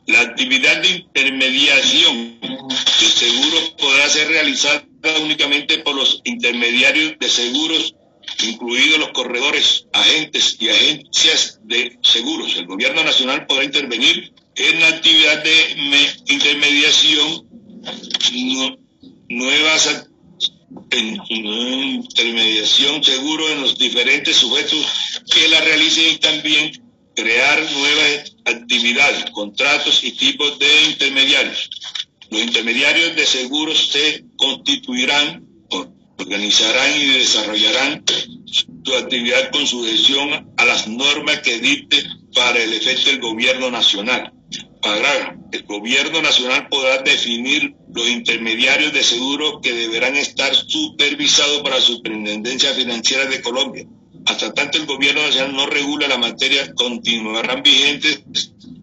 La 0.08 0.22
actividad 0.22 0.82
de 0.82 0.90
intermediación 0.90 2.40
de 2.42 3.06
seguros 3.06 3.76
podrá 3.78 4.10
ser 4.10 4.28
realizada 4.28 4.84
únicamente 5.22 5.78
por 5.84 5.94
los 5.94 6.22
intermediarios 6.24 7.20
de 7.20 7.30
seguros, 7.30 7.94
incluidos 8.44 9.00
los 9.00 9.10
corredores, 9.10 9.86
agentes 9.94 10.58
y 10.60 10.70
agencias 10.70 11.60
de 11.64 11.98
seguros. 12.02 12.56
El 12.58 12.66
gobierno 12.66 13.04
nacional 13.04 13.46
podrá 13.48 13.64
intervenir 13.64 14.34
en 14.56 14.80
la 14.80 14.90
actividad 14.90 15.44
de 15.44 16.16
intermediación 16.28 17.48
nuevas 19.30 20.08
intermediación 20.92 23.04
seguro 23.04 23.50
en 23.50 23.62
los 23.62 23.78
diferentes 23.78 24.36
sujetos 24.36 24.86
que 25.32 25.48
la 25.48 25.62
realicen 25.62 26.14
y 26.14 26.18
también 26.18 26.84
crear 27.16 27.60
nuevas 27.72 28.36
actividades, 28.46 29.32
contratos 29.32 30.04
y 30.04 30.12
tipos 30.12 30.60
de 30.60 30.68
intermediarios. 30.90 31.70
Los 32.30 32.42
intermediarios 32.42 33.16
de 33.16 33.26
seguros 33.26 33.90
se 33.92 34.26
constituirán, 34.36 35.48
organizarán 36.18 37.02
y 37.02 37.06
desarrollarán 37.06 38.04
su 38.88 38.96
actividad 38.96 39.52
con 39.52 39.68
sujeción 39.68 40.54
a 40.56 40.66
las 40.66 40.88
normas 40.88 41.40
que 41.42 41.60
dicte 41.60 42.04
para 42.34 42.64
el 42.64 42.74
efecto 42.74 43.10
del 43.10 43.20
gobierno 43.20 43.70
nacional. 43.70 44.32
El 45.52 45.64
gobierno 45.64 46.22
nacional 46.22 46.70
podrá 46.70 47.02
definir 47.02 47.76
los 47.94 48.08
intermediarios 48.08 48.94
de 48.94 49.04
seguros 49.04 49.60
que 49.62 49.74
deberán 49.74 50.16
estar 50.16 50.56
supervisados 50.56 51.62
por 51.62 51.72
la 51.72 51.82
Superintendencia 51.82 52.74
Financiera 52.74 53.26
de 53.26 53.42
Colombia 53.42 53.86
hasta 54.28 54.54
tanto 54.54 54.78
el 54.78 54.86
gobierno 54.86 55.22
nacional 55.22 55.56
no 55.56 55.66
regula 55.68 56.08
la 56.08 56.18
materia, 56.18 56.74
continuarán 56.74 57.64
vigentes 57.64 58.24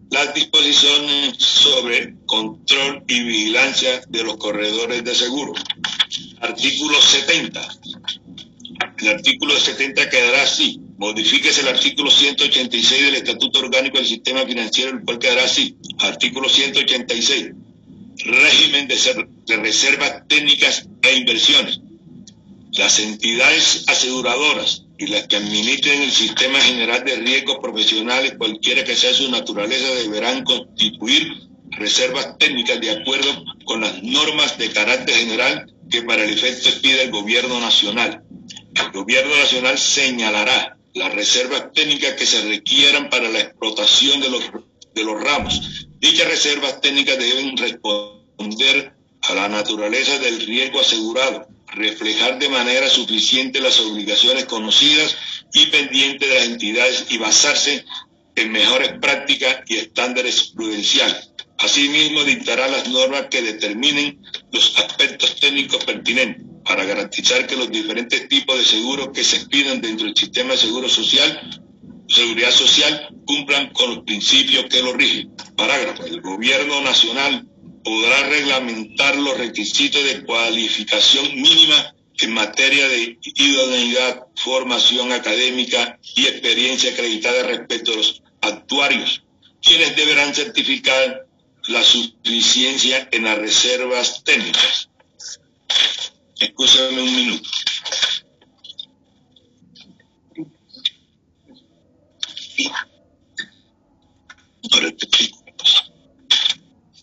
las 0.09 0.33
disposiciones 0.33 1.37
sobre 1.37 2.15
control 2.25 3.03
y 3.07 3.23
vigilancia 3.23 4.01
de 4.09 4.23
los 4.23 4.37
corredores 4.37 5.03
de 5.03 5.13
seguro. 5.13 5.53
Artículo 6.41 6.99
70. 6.99 7.61
El 8.97 9.09
artículo 9.09 9.59
70 9.59 10.09
quedará 10.09 10.43
así. 10.43 10.79
Modifíquese 10.97 11.61
el 11.61 11.67
artículo 11.67 12.09
186 12.09 13.05
del 13.05 13.15
Estatuto 13.15 13.59
Orgánico 13.59 13.97
del 13.97 14.07
Sistema 14.07 14.45
Financiero, 14.45 14.91
el 14.91 15.03
cual 15.03 15.19
quedará 15.19 15.43
así. 15.43 15.75
Artículo 15.99 16.47
186. 16.47 17.51
Régimen 18.23 18.87
de, 18.87 19.57
reservas 19.57 20.27
técnicas 20.27 20.87
e 21.01 21.17
inversiones. 21.17 21.81
Las 22.71 22.99
entidades 22.99 23.83
aseguradoras 23.87 24.83
y 24.97 25.07
las 25.07 25.27
que 25.27 25.35
administren 25.35 26.01
el 26.01 26.11
sistema 26.11 26.59
general 26.61 27.03
de 27.03 27.17
riesgos 27.17 27.57
profesionales, 27.61 28.35
cualquiera 28.37 28.85
que 28.85 28.95
sea 28.95 29.13
su 29.13 29.29
naturaleza, 29.29 29.93
deberán 29.95 30.43
constituir 30.45 31.33
reservas 31.71 32.37
técnicas 32.37 32.79
de 32.79 32.91
acuerdo 32.91 33.43
con 33.65 33.81
las 33.81 34.01
normas 34.01 34.57
de 34.57 34.71
carácter 34.71 35.15
general 35.15 35.73
que 35.89 36.01
para 36.03 36.23
el 36.23 36.33
efecto 36.33 36.69
pide 36.81 37.03
el 37.03 37.11
gobierno 37.11 37.59
nacional. 37.59 38.24
El 38.75 38.91
gobierno 38.91 39.35
nacional 39.37 39.77
señalará 39.77 40.77
las 40.93 41.13
reservas 41.13 41.71
técnicas 41.73 42.13
que 42.13 42.25
se 42.25 42.41
requieran 42.41 43.09
para 43.09 43.29
la 43.29 43.39
explotación 43.39 44.19
de 44.21 44.29
los, 44.29 44.43
de 44.93 45.03
los 45.03 45.21
ramos. 45.21 45.87
Dichas 45.99 46.27
reservas 46.27 46.81
técnicas 46.81 47.17
deben 47.17 47.55
responder 47.57 48.93
a 49.21 49.33
la 49.33 49.47
naturaleza 49.47 50.19
del 50.19 50.41
riesgo 50.45 50.81
asegurado, 50.81 51.47
reflejar 51.67 52.37
de 52.37 52.49
manera 52.49 52.89
suficiente 52.89 53.61
las 53.61 53.79
obligaciones 53.79 54.45
conocidas 54.45 55.15
y 55.53 55.67
pendientes 55.67 56.27
de 56.27 56.35
las 56.35 56.45
entidades 56.45 57.05
y 57.09 57.17
basarse 57.17 57.85
en 58.35 58.51
mejores 58.51 58.93
prácticas 58.99 59.61
y 59.67 59.77
estándares 59.77 60.51
prudenciales. 60.55 61.31
Asimismo, 61.57 62.23
dictará 62.25 62.67
las 62.67 62.89
normas 62.89 63.27
que 63.29 63.41
determinen 63.41 64.21
los 64.51 64.77
aspectos 64.77 65.39
técnicos 65.39 65.83
pertinentes 65.85 66.54
para 66.65 66.83
garantizar 66.83 67.45
que 67.45 67.55
los 67.55 67.69
diferentes 67.69 68.27
tipos 68.27 68.57
de 68.57 68.65
seguros 68.65 69.09
que 69.13 69.23
se 69.23 69.37
expidan 69.37 69.81
dentro 69.81 70.07
del 70.07 70.17
sistema 70.17 70.53
de 70.53 70.57
seguro 70.57 70.89
social, 70.89 71.61
seguridad 72.07 72.51
social, 72.51 73.09
cumplan 73.25 73.71
con 73.71 73.95
los 73.95 74.03
principios 74.03 74.65
que 74.65 74.81
lo 74.81 74.93
rigen. 74.93 75.35
Parágrafo. 75.55 76.05
El 76.05 76.21
gobierno 76.21 76.81
nacional 76.81 77.47
podrá 77.83 78.27
reglamentar 78.29 79.15
los 79.15 79.37
requisitos 79.37 80.03
de 80.03 80.25
cualificación 80.25 81.35
mínima 81.35 81.95
en 82.17 82.33
materia 82.33 82.87
de 82.87 83.19
idoneidad, 83.21 84.25
formación 84.35 85.11
académica 85.11 85.99
y 86.15 86.25
experiencia 86.25 86.91
acreditada 86.91 87.43
respecto 87.43 87.93
a 87.93 87.97
los 87.97 88.23
actuarios, 88.41 89.23
quienes 89.61 89.95
deberán 89.95 90.33
certificar 90.33 91.27
la 91.67 91.83
suficiencia 91.83 93.07
en 93.11 93.25
las 93.25 93.37
reservas 93.37 94.23
técnicas. 94.23 94.89
Escúchame 96.39 97.01
un 97.01 97.15
minuto. 97.15 97.49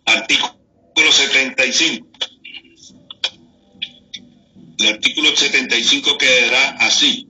Artículo 0.04 1.12
75. 1.12 2.08
El 4.78 4.86
artículo 4.88 5.34
75 5.34 6.18
quedará 6.18 6.70
así. 6.80 7.28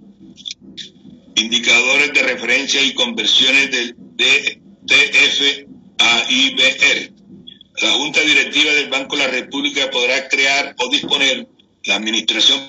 Indicadores 1.37 2.13
de 2.13 2.23
referencia 2.23 2.83
y 2.83 2.95
conversiones 2.95 3.71
del 3.71 3.95
DTF 3.97 5.67
a 5.99 6.27
IBR. 6.29 7.13
La 7.81 7.93
Junta 7.93 8.21
Directiva 8.21 8.73
del 8.73 8.91
Banco 8.91 9.17
de 9.17 9.23
la 9.25 9.31
República 9.31 9.91
podrá 9.91 10.29
crear 10.29 10.75
o 10.79 10.89
disponer 10.89 11.49
la 11.85 11.97
administración 11.97 12.61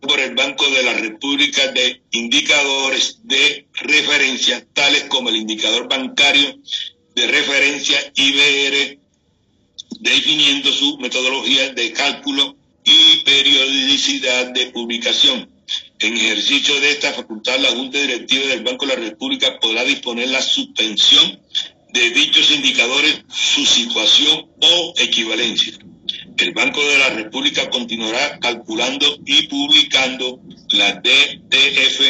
por 0.00 0.18
el 0.18 0.34
Banco 0.34 0.68
de 0.70 0.82
la 0.82 0.94
República 0.94 1.68
de 1.68 2.02
indicadores 2.12 3.20
de 3.24 3.66
referencia, 3.74 4.66
tales 4.72 5.04
como 5.04 5.28
el 5.28 5.36
indicador 5.36 5.88
bancario 5.88 6.58
de 7.14 7.26
referencia 7.26 7.98
IBR 8.14 8.98
definiendo 10.00 10.72
su 10.72 10.96
metodología 10.98 11.72
de 11.72 11.92
cálculo 11.92 12.56
y 12.84 13.18
periodicidad 13.24 14.52
de 14.52 14.66
publicación. 14.66 15.48
En 15.98 16.16
ejercicio 16.16 16.80
de 16.80 16.92
esta 16.92 17.12
facultad, 17.12 17.58
la 17.60 17.70
Junta 17.70 18.00
Directiva 18.00 18.46
del 18.46 18.64
Banco 18.64 18.86
de 18.86 18.96
la 18.96 19.02
República 19.02 19.60
podrá 19.60 19.84
disponer 19.84 20.28
la 20.28 20.40
suspensión 20.40 21.40
de 21.92 22.10
dichos 22.10 22.50
indicadores, 22.50 23.22
su 23.28 23.66
situación 23.66 24.48
o 24.60 24.94
equivalencia. 24.96 25.74
El 26.40 26.54
Banco 26.54 26.82
de 26.82 26.96
la 26.96 27.10
República 27.10 27.68
continuará 27.68 28.38
calculando 28.38 29.06
y 29.26 29.46
publicando 29.46 30.40
la 30.70 30.92
DTF 30.94 32.00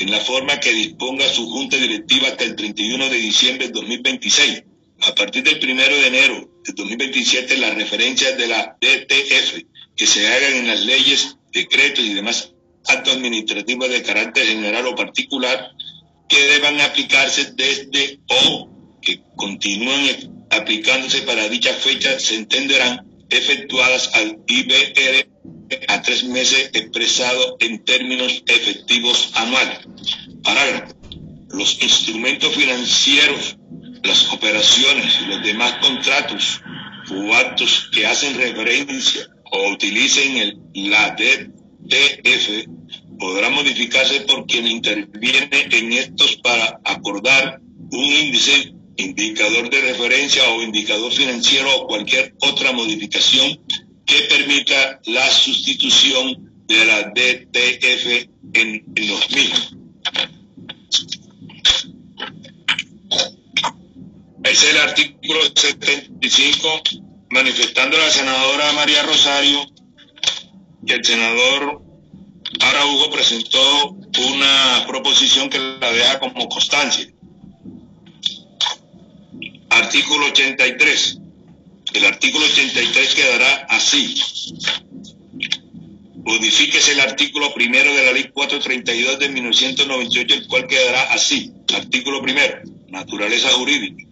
en 0.00 0.10
la 0.10 0.20
forma 0.20 0.58
que 0.58 0.72
disponga 0.72 1.28
su 1.28 1.46
junta 1.50 1.76
directiva 1.76 2.28
hasta 2.28 2.44
el 2.44 2.56
31 2.56 3.10
de 3.10 3.16
diciembre 3.18 3.66
de 3.66 3.72
2026. 3.74 4.64
A 5.02 5.14
partir 5.14 5.42
del 5.42 5.60
1 5.62 5.82
de 5.82 6.06
enero 6.06 6.50
de 6.64 6.72
2027, 6.72 7.58
las 7.58 7.74
referencias 7.74 8.38
de 8.38 8.46
la 8.46 8.74
DTF 8.80 9.64
que 9.94 10.06
se 10.06 10.28
hagan 10.28 10.54
en 10.54 10.66
las 10.66 10.80
leyes, 10.80 11.36
decretos 11.52 12.06
y 12.06 12.14
demás 12.14 12.54
actos 12.86 13.14
administrativos 13.14 13.90
de 13.90 14.02
carácter 14.02 14.46
general 14.46 14.86
o 14.86 14.94
particular 14.94 15.72
que 16.26 16.40
deban 16.40 16.80
aplicarse 16.80 17.52
desde 17.54 18.18
o 18.28 18.70
que 19.02 19.20
continúen 19.36 20.46
aplicándose 20.48 21.20
para 21.20 21.50
dicha 21.50 21.74
fecha 21.74 22.18
se 22.18 22.36
entenderán 22.36 23.13
efectuadas 23.30 24.10
al 24.14 24.38
IBR 24.46 25.28
a 25.88 26.02
tres 26.02 26.24
meses 26.24 26.70
expresado 26.72 27.56
en 27.60 27.84
términos 27.84 28.42
efectivos 28.46 29.30
anuales. 29.34 29.78
Parágrafo. 30.42 30.94
Los 31.50 31.80
instrumentos 31.82 32.54
financieros, 32.54 33.56
las 34.02 34.32
operaciones 34.32 35.18
y 35.22 35.26
los 35.26 35.42
demás 35.42 35.74
contratos 35.80 36.60
o 37.10 37.34
actos 37.34 37.90
que 37.92 38.06
hacen 38.06 38.36
referencia 38.36 39.28
o 39.52 39.70
utilicen 39.70 40.36
el, 40.36 40.58
la 40.74 41.10
DTF 41.16 42.66
podrán 43.18 43.54
modificarse 43.54 44.22
por 44.22 44.46
quien 44.46 44.66
interviene 44.66 45.68
en 45.70 45.92
estos 45.92 46.36
para 46.36 46.80
acordar 46.84 47.60
un 47.90 48.04
índice, 48.04 48.73
indicador 48.96 49.70
de 49.70 49.80
referencia 49.80 50.48
o 50.50 50.62
indicador 50.62 51.12
financiero 51.12 51.68
o 51.76 51.86
cualquier 51.86 52.34
otra 52.40 52.72
modificación 52.72 53.60
que 54.06 54.20
permita 54.28 55.00
la 55.06 55.30
sustitución 55.30 56.52
de 56.66 56.84
la 56.84 57.02
DTF 57.02 58.28
en, 58.54 58.84
los 58.96 59.30
mismos. 59.30 59.76
Es 64.44 64.62
el 64.62 64.76
artículo 64.76 65.40
75, 65.54 66.82
manifestando 67.30 67.96
a 67.96 68.00
la 68.00 68.10
senadora 68.10 68.72
María 68.72 69.02
Rosario 69.02 69.66
que 70.86 70.94
el 70.94 71.04
senador 71.04 71.82
Ara 72.60 72.86
Hugo 72.86 73.10
presentó 73.10 73.90
una 73.90 74.84
proposición 74.86 75.48
que 75.48 75.58
la 75.58 75.90
deja 75.92 76.20
como 76.20 76.48
constancia. 76.48 77.13
Artículo 79.74 80.26
83. 80.26 81.18
El 81.94 82.04
artículo 82.04 82.44
83 82.46 83.14
quedará 83.14 83.66
así. 83.70 84.14
Modifíquese 86.14 86.92
el 86.92 87.00
artículo 87.00 87.52
primero 87.52 87.92
de 87.92 88.04
la 88.04 88.12
ley 88.12 88.30
432 88.32 89.18
de 89.18 89.28
1998, 89.30 90.34
el 90.34 90.46
cual 90.46 90.68
quedará 90.68 91.12
así. 91.12 91.52
Artículo 91.74 92.22
primero. 92.22 92.60
Naturaleza 92.88 93.48
jurídica. 93.50 94.04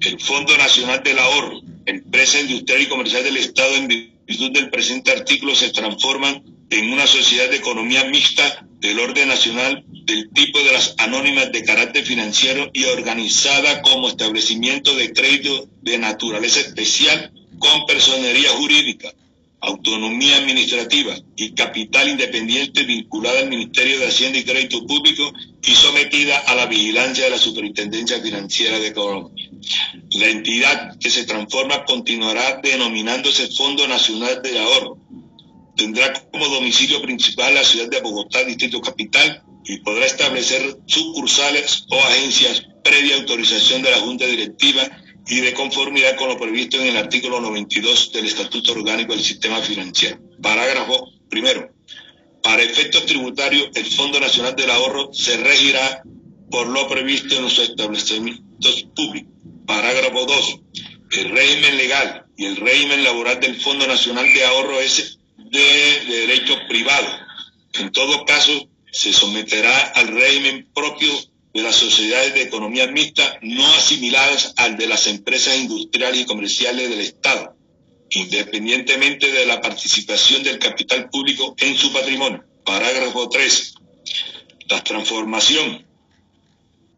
El 0.00 0.18
Fondo 0.18 0.56
Nacional 0.56 1.02
del 1.02 1.18
Ahorro, 1.18 1.60
empresa 1.84 2.40
industrial 2.40 2.80
y 2.80 2.86
comercial 2.86 3.22
del 3.22 3.36
Estado, 3.36 3.76
en 3.76 3.88
virtud 3.88 4.50
del 4.52 4.70
presente 4.70 5.10
artículo, 5.10 5.54
se 5.54 5.70
transforman 5.70 6.42
en 6.70 6.92
una 6.92 7.06
sociedad 7.06 7.48
de 7.50 7.56
economía 7.56 8.04
mixta 8.04 8.66
del 8.80 8.98
orden 8.98 9.28
nacional 9.28 9.84
del 9.88 10.30
tipo 10.30 10.62
de 10.62 10.72
las 10.72 10.94
anónimas 10.98 11.50
de 11.52 11.64
carácter 11.64 12.04
financiero 12.04 12.70
y 12.72 12.84
organizada 12.84 13.82
como 13.82 14.08
establecimiento 14.08 14.94
de 14.94 15.12
crédito 15.12 15.68
de 15.82 15.98
naturaleza 15.98 16.60
especial 16.60 17.32
con 17.58 17.86
personería 17.86 18.50
jurídica, 18.50 19.12
autonomía 19.60 20.36
administrativa 20.36 21.16
y 21.36 21.52
capital 21.52 22.08
independiente 22.08 22.84
vinculada 22.84 23.40
al 23.40 23.48
Ministerio 23.48 23.98
de 23.98 24.06
Hacienda 24.06 24.38
y 24.38 24.44
Crédito 24.44 24.86
Público 24.86 25.32
y 25.64 25.72
sometida 25.72 26.38
a 26.38 26.54
la 26.54 26.66
vigilancia 26.66 27.24
de 27.24 27.30
la 27.30 27.38
Superintendencia 27.38 28.20
Financiera 28.20 28.78
de 28.78 28.92
Colombia. 28.92 29.50
La 30.12 30.28
entidad 30.28 30.96
que 30.98 31.10
se 31.10 31.24
transforma 31.24 31.84
continuará 31.84 32.60
denominándose 32.62 33.48
Fondo 33.48 33.88
Nacional 33.88 34.40
de 34.42 34.58
Ahorro 34.58 34.98
tendrá 35.76 36.12
como 36.30 36.48
domicilio 36.48 37.02
principal 37.02 37.54
la 37.54 37.64
ciudad 37.64 37.88
de 37.88 38.00
Bogotá, 38.00 38.42
Distrito 38.44 38.80
Capital, 38.80 39.42
y 39.64 39.78
podrá 39.80 40.06
establecer 40.06 40.78
sucursales 40.86 41.84
o 41.90 41.98
agencias 41.98 42.62
previa 42.82 43.16
autorización 43.16 43.82
de 43.82 43.90
la 43.90 43.98
Junta 43.98 44.26
Directiva 44.26 44.88
y 45.26 45.40
de 45.40 45.54
conformidad 45.54 46.16
con 46.16 46.28
lo 46.28 46.38
previsto 46.38 46.80
en 46.80 46.86
el 46.86 46.96
artículo 46.96 47.40
92 47.40 48.12
del 48.12 48.26
Estatuto 48.26 48.72
Orgánico 48.72 49.12
del 49.12 49.24
Sistema 49.24 49.60
Financiero. 49.60 50.20
Parágrafo 50.40 51.10
primero. 51.28 51.74
Para 52.42 52.62
efectos 52.62 53.06
tributarios, 53.06 53.70
el 53.74 53.86
Fondo 53.86 54.20
Nacional 54.20 54.54
del 54.54 54.70
Ahorro 54.70 55.12
se 55.12 55.36
regirá 55.36 56.02
por 56.48 56.68
lo 56.68 56.86
previsto 56.88 57.34
en 57.34 57.42
los 57.42 57.58
establecimientos 57.58 58.86
públicos. 58.94 59.32
Parágrafo 59.66 60.26
2. 60.26 60.60
El 61.10 61.30
régimen 61.30 61.76
legal 61.76 62.26
y 62.36 62.44
el 62.44 62.56
régimen 62.56 63.02
laboral 63.02 63.40
del 63.40 63.60
Fondo 63.60 63.86
Nacional 63.88 64.32
de 64.32 64.44
Ahorro 64.44 64.80
es 64.80 65.15
de, 65.50 66.04
derecho 66.06 66.54
privado. 66.68 67.06
En 67.74 67.92
todo 67.92 68.24
caso, 68.24 68.68
se 68.90 69.12
someterá 69.12 69.78
al 69.94 70.08
régimen 70.08 70.68
propio 70.74 71.12
de 71.52 71.62
las 71.62 71.76
sociedades 71.76 72.34
de 72.34 72.42
economía 72.42 72.86
mixta 72.86 73.38
no 73.42 73.66
asimiladas 73.74 74.52
al 74.56 74.76
de 74.76 74.86
las 74.86 75.06
empresas 75.06 75.56
industriales 75.56 76.20
y 76.20 76.24
comerciales 76.26 76.90
del 76.90 77.00
Estado, 77.00 77.56
independientemente 78.10 79.30
de 79.32 79.46
la 79.46 79.60
participación 79.60 80.42
del 80.42 80.58
capital 80.58 81.08
público 81.10 81.54
en 81.58 81.76
su 81.76 81.92
patrimonio. 81.92 82.44
Parágrafo 82.64 83.28
3. 83.28 83.74
La 84.68 84.82
transformación 84.82 85.86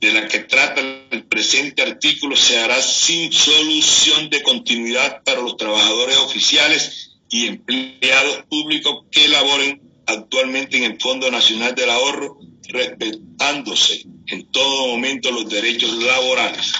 de 0.01 0.13
la 0.13 0.29
que 0.29 0.41
trata 0.41 0.81
el 1.11 1.25
presente 1.25 1.83
artículo 1.83 2.37
se 2.37 2.59
hará 2.59 2.81
sin 2.81 3.33
solución 3.33 4.31
de 4.31 4.43
continuidad 4.43 5.23
para 5.25 5.41
los 5.41 5.57
trabajadores 5.57 6.17
oficiales 6.19 7.08
y 7.31 7.47
empleados 7.47 8.45
públicos 8.49 9.05
que 9.11 9.29
laboren 9.29 9.81
actualmente 10.07 10.79
en 10.79 10.85
el 10.85 11.01
Fondo 11.01 11.31
Nacional 11.31 11.75
del 11.75 11.91
Ahorro, 11.91 12.39
respetándose 12.69 14.07
en 14.27 14.51
todo 14.51 14.89
momento 14.89 15.31
los 15.31 15.49
derechos 15.49 15.93
laborales. 16.03 16.73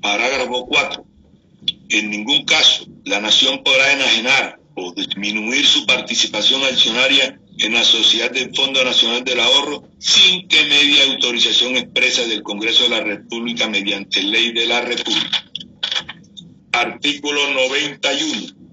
Parágrafo 0.00 0.66
4. 0.66 1.04
En 1.90 2.10
ningún 2.10 2.44
caso 2.44 2.86
la 3.04 3.20
nación 3.20 3.62
podrá 3.64 3.92
enajenar 3.92 4.60
o 4.76 4.92
disminuir 4.92 5.66
su 5.66 5.86
participación 5.86 6.62
accionaria 6.64 7.38
en 7.58 7.74
la 7.74 7.84
sociedad 7.84 8.30
del 8.30 8.54
Fondo 8.54 8.82
Nacional 8.84 9.22
del 9.22 9.40
Ahorro 9.40 9.88
sin 9.98 10.48
que 10.48 10.64
medie 10.64 11.02
autorización 11.02 11.76
expresa 11.76 12.26
del 12.26 12.42
Congreso 12.42 12.84
de 12.84 12.88
la 12.90 13.00
República 13.00 13.68
mediante 13.68 14.22
ley 14.22 14.52
de 14.52 14.66
la 14.66 14.80
República. 14.80 15.44
Artículo 16.72 17.50
91 17.52 18.63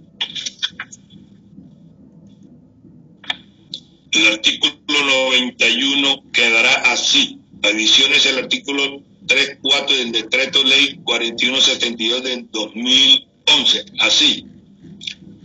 El 4.12 4.28
artículo 4.28 4.74
91 4.88 6.24
quedará 6.34 6.92
así. 6.92 7.40
Adiciones 7.64 8.26
al 8.28 8.40
artículo 8.40 9.02
3.4 9.26 9.98
del 9.98 10.12
decreto 10.12 10.64
ley 10.64 11.00
4172 11.04 12.24
de 12.24 12.46
2011. 12.52 13.86
Así. 14.00 14.46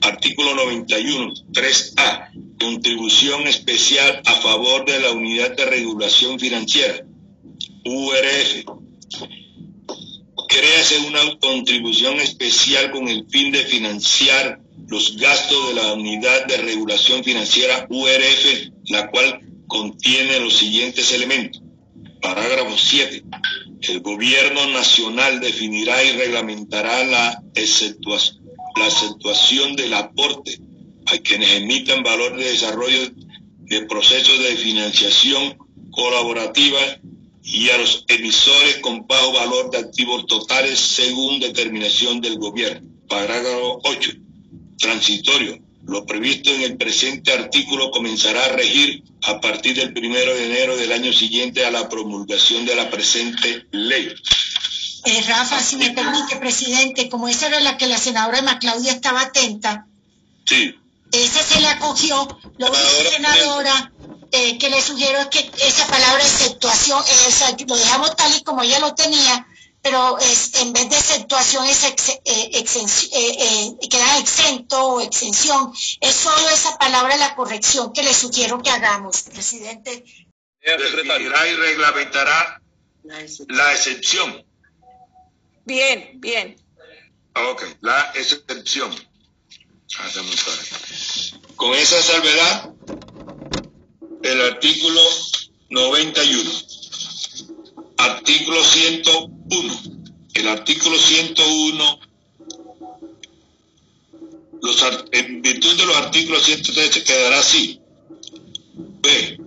Artículo 0.03 0.55
91, 0.55 1.33
3A. 1.53 2.57
Contribución 2.59 3.47
especial 3.47 4.23
a 4.25 4.33
favor 4.35 4.85
de 4.85 5.01
la 5.01 5.13
Unidad 5.13 5.57
de 5.57 5.67
Regulación 5.67 6.41
Financiera. 6.41 7.05
URF. 7.85 8.65
Créase 10.49 10.99
una 11.07 11.21
contribución 11.39 12.17
especial 12.17 12.91
con 12.91 13.09
el 13.09 13.27
fin 13.29 13.53
de 13.53 13.65
financiar 13.65 14.61
los 14.89 15.17
gastos 15.17 15.69
de 15.69 15.75
la 15.75 15.95
Unidad 15.95 16.47
de 16.47 16.59
Regulación 16.59 17.25
Financiera 17.25 17.87
URF, 17.91 18.71
la 18.89 19.11
cual 19.11 19.41
contiene 19.67 20.41
los 20.41 20.57
siguientes 20.57 21.13
elementos. 21.13 21.63
Parágrafo 22.23 22.77
7. 22.77 23.25
El 23.83 24.01
gobierno 24.01 24.67
nacional 24.69 25.41
definirá 25.41 26.03
y 26.03 26.13
reglamentará 26.13 27.05
la 27.05 27.43
exceptuación, 27.55 28.43
la 28.77 29.77
del 29.77 29.95
aporte 29.95 30.59
a 31.07 31.19
quienes 31.19 31.51
emitan 31.53 32.03
valor 32.03 32.37
de 32.37 32.45
desarrollo 32.45 33.11
de 33.59 33.83
procesos 33.87 34.39
de 34.39 34.57
financiación 34.57 35.57
colaborativa 35.91 36.79
y 37.43 37.71
a 37.71 37.79
los 37.79 38.05
emisores 38.09 38.79
con 38.79 39.07
bajo 39.07 39.33
valor 39.33 39.71
de 39.71 39.79
activos 39.79 40.27
totales 40.27 40.79
según 40.79 41.41
determinación 41.41 42.21
del 42.21 42.39
gobierno. 42.39 42.89
Parágrafo 43.09 43.81
8 43.85 44.26
transitorio. 44.79 45.59
Lo 45.87 46.05
previsto 46.05 46.51
en 46.51 46.63
el 46.63 46.77
presente 46.77 47.33
artículo 47.33 47.91
comenzará 47.91 48.45
a 48.45 48.49
regir 48.49 49.05
a 49.23 49.41
partir 49.41 49.77
del 49.77 49.93
primero 49.93 50.35
de 50.35 50.47
enero 50.47 50.77
del 50.77 50.91
año 50.91 51.13
siguiente 51.13 51.65
a 51.65 51.71
la 51.71 51.89
promulgación 51.89 52.67
de 52.67 52.75
la 52.75 52.91
presente 52.91 53.67
ley. 53.71 54.13
Eh, 55.05 55.23
Rafa, 55.29 55.63
si 55.63 55.77
me 55.77 55.91
permite, 55.91 56.37
presidente, 56.37 57.09
como 57.09 57.29
esa 57.29 57.47
era 57.47 57.61
la 57.61 57.77
que 57.77 57.87
la 57.87 57.99
senadora 57.99 58.39
Emma 58.39 58.59
Claudia 58.59 58.93
estaba 58.93 59.21
atenta. 59.21 59.87
Sí. 60.45 60.75
Esa 61.13 61.43
se 61.45 61.61
la 61.61 61.73
acogió, 61.73 62.27
lo 62.59 62.71
dice 62.71 63.11
senadora, 63.13 63.93
eh, 64.33 64.59
que 64.59 64.69
le 64.69 64.83
sugiero 64.83 65.21
es 65.21 65.27
que 65.27 65.51
esa 65.65 65.87
palabra 65.87 66.21
exceptuación, 66.23 67.01
eh, 67.07 67.65
lo 67.69 67.77
dejamos 67.77 68.17
tal 68.17 68.37
y 68.37 68.43
como 68.43 68.63
ella 68.63 68.81
lo 68.81 68.95
tenía, 68.95 69.47
pero 69.87 70.19
es, 70.19 70.53
en 70.55 70.73
vez 70.73 70.91
de 70.91 70.97
exceptuación 70.97 71.65
es 71.65 71.85
queda 73.89 74.19
exento 74.19 74.85
o 74.85 75.01
exención. 75.01 75.73
Es 76.01 76.13
solo 76.13 76.49
esa 76.49 76.77
palabra 76.77 77.17
la 77.17 77.37
corrección 77.37 77.93
que 77.93 78.03
le 78.03 78.13
sugiero 78.13 78.61
que 78.61 78.71
hagamos, 78.71 79.23
presidente. 79.23 80.03
Definirá 80.61 81.47
y 81.47 81.55
reglamentará 81.55 82.61
la 83.05 83.73
excepción. 83.73 84.45
Bien, 85.65 86.15
bien. 86.15 86.57
Ok, 87.35 87.63
la 87.81 88.11
excepción. 88.17 88.93
Con 91.55 91.75
esa 91.75 92.03
salvedad, 92.03 92.71
el 94.25 94.41
artículo 94.41 95.01
91. 95.71 96.66
Artículo 97.99 98.63
101. 98.63 99.83
El 100.35 100.49
artículo 100.49 100.99
101, 100.99 102.01
los, 104.63 104.85
en 105.13 105.41
virtud 105.41 105.77
de 105.77 105.87
los 105.87 105.97
artículos 105.97 106.43
103 106.43 107.03
quedará 107.05 107.39
así. 107.39 107.81
B. 108.75 109.41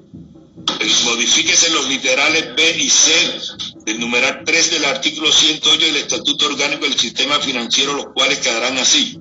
Modifíquese 1.05 1.69
los 1.71 1.88
literales 1.88 2.55
B 2.55 2.77
y 2.77 2.89
C 2.89 3.12
del 3.85 3.99
numeral 3.99 4.43
3 4.45 4.71
del 4.71 4.85
artículo 4.85 5.31
108 5.31 5.85
del 5.85 5.95
Estatuto 5.97 6.45
Orgánico 6.47 6.85
del 6.85 6.97
Sistema 6.97 7.39
Financiero, 7.39 7.93
los 7.93 8.07
cuales 8.13 8.39
quedarán 8.39 8.77
así. 8.77 9.19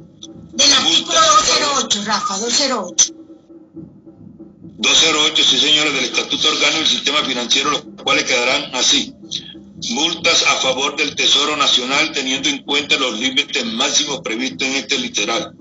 Del 0.53 0.73
artículo 0.73 1.19
208, 1.21 2.03
Rafa, 2.05 2.39
208. 2.39 3.15
208, 4.79 5.45
sí 5.45 5.59
señores, 5.59 5.93
del 5.95 6.05
Estatuto 6.05 6.49
Orgánico 6.49 6.79
del 6.79 6.89
Sistema 6.89 7.23
Financiero, 7.25 7.71
los 7.71 7.83
cuales 8.03 8.25
quedarán 8.25 8.75
así. 8.75 9.15
Multas 9.91 10.43
a 10.43 10.57
favor 10.57 10.97
del 10.97 11.15
Tesoro 11.15 11.57
Nacional 11.57 12.13
teniendo 12.13 12.49
en 12.49 12.63
cuenta 12.65 12.97
los 12.97 13.19
límites 13.19 13.65
máximos 13.65 14.21
previstos 14.21 14.67
en 14.67 14.75
este 14.75 14.99
literal. 14.99 15.55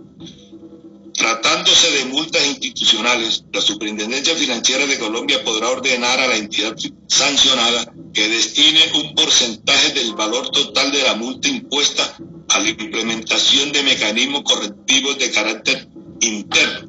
Tratándose 1.14 1.92
de 1.92 2.06
multas 2.06 2.46
institucionales, 2.46 3.44
la 3.54 3.62
Superintendencia 3.62 4.36
Financiera 4.36 4.86
de 4.86 5.00
Colombia 5.00 5.44
podrá 5.44 5.70
ordenar 5.70 6.20
a 6.20 6.28
la 6.28 6.36
entidad 6.36 6.76
sancionada 7.08 7.94
que 8.14 8.28
destine 8.28 8.82
un 8.96 9.16
porcentaje 9.16 9.94
del 9.94 10.14
valor 10.14 10.50
total 10.50 10.92
de 10.92 11.04
la 11.04 11.16
multa 11.16 11.48
impuesta 11.48 12.18
a 12.50 12.60
la 12.60 12.70
implementación 12.70 13.72
de 13.72 13.84
mecanismos 13.84 14.44
correctivos 14.44 15.18
de 15.20 15.32
carácter 15.32 15.88
interno 16.22 16.88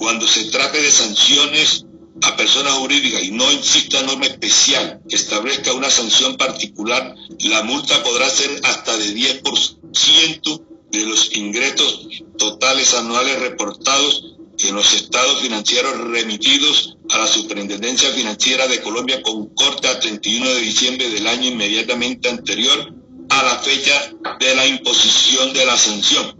cuando 0.00 0.26
se 0.26 0.44
trate 0.46 0.80
de 0.80 0.90
sanciones 0.90 1.84
a 2.22 2.36
personas 2.36 2.74
jurídicas 2.74 3.22
y 3.22 3.30
no 3.30 3.50
exista 3.50 4.02
norma 4.02 4.26
especial 4.26 5.00
que 5.08 5.16
establezca 5.16 5.72
una 5.72 5.90
sanción 5.90 6.36
particular, 6.36 7.14
la 7.40 7.62
multa 7.62 8.02
podrá 8.02 8.28
ser 8.28 8.50
hasta 8.64 8.96
de 8.96 9.14
10% 9.14 10.62
de 10.90 11.06
los 11.06 11.34
ingresos 11.36 12.08
totales 12.36 12.94
anuales 12.94 13.38
reportados 13.40 14.36
en 14.58 14.74
los 14.74 14.92
estados 14.92 15.40
financieros 15.40 15.96
remitidos 16.10 16.96
a 17.10 17.18
la 17.18 17.26
Superintendencia 17.26 18.10
Financiera 18.10 18.66
de 18.68 18.80
Colombia 18.82 19.22
con 19.22 19.46
corte 19.54 19.88
a 19.88 19.98
31 19.98 20.48
de 20.50 20.60
diciembre 20.60 21.08
del 21.08 21.26
año 21.26 21.48
inmediatamente 21.48 22.28
anterior 22.28 22.94
a 23.30 23.42
la 23.42 23.58
fecha 23.58 24.12
de 24.38 24.54
la 24.54 24.66
imposición 24.66 25.52
de 25.54 25.64
la 25.64 25.78
sanción. 25.78 26.36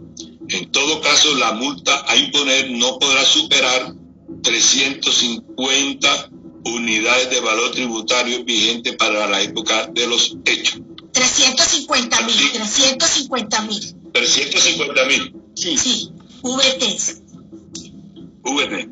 En 0.49 0.71
todo 0.71 1.01
caso, 1.01 1.33
la 1.35 1.53
multa 1.53 2.05
a 2.07 2.15
imponer 2.15 2.69
no 2.71 2.99
podrá 2.99 3.23
superar 3.25 3.93
350 4.41 6.29
unidades 6.65 7.29
de 7.29 7.39
valor 7.39 7.71
tributario 7.71 8.43
vigente 8.43 8.93
para 8.93 9.27
la 9.27 9.41
época 9.41 9.87
de 9.87 10.07
los 10.07 10.37
hechos. 10.45 10.81
350 11.11 12.21
mil, 12.21 12.35
350 12.53 13.61
mil. 13.63 13.95
350 14.13 15.05
mil. 15.05 15.35
Sí. 15.55 15.77
Sí, 15.77 16.11
VT. 16.41 17.21
VT. 18.43 18.89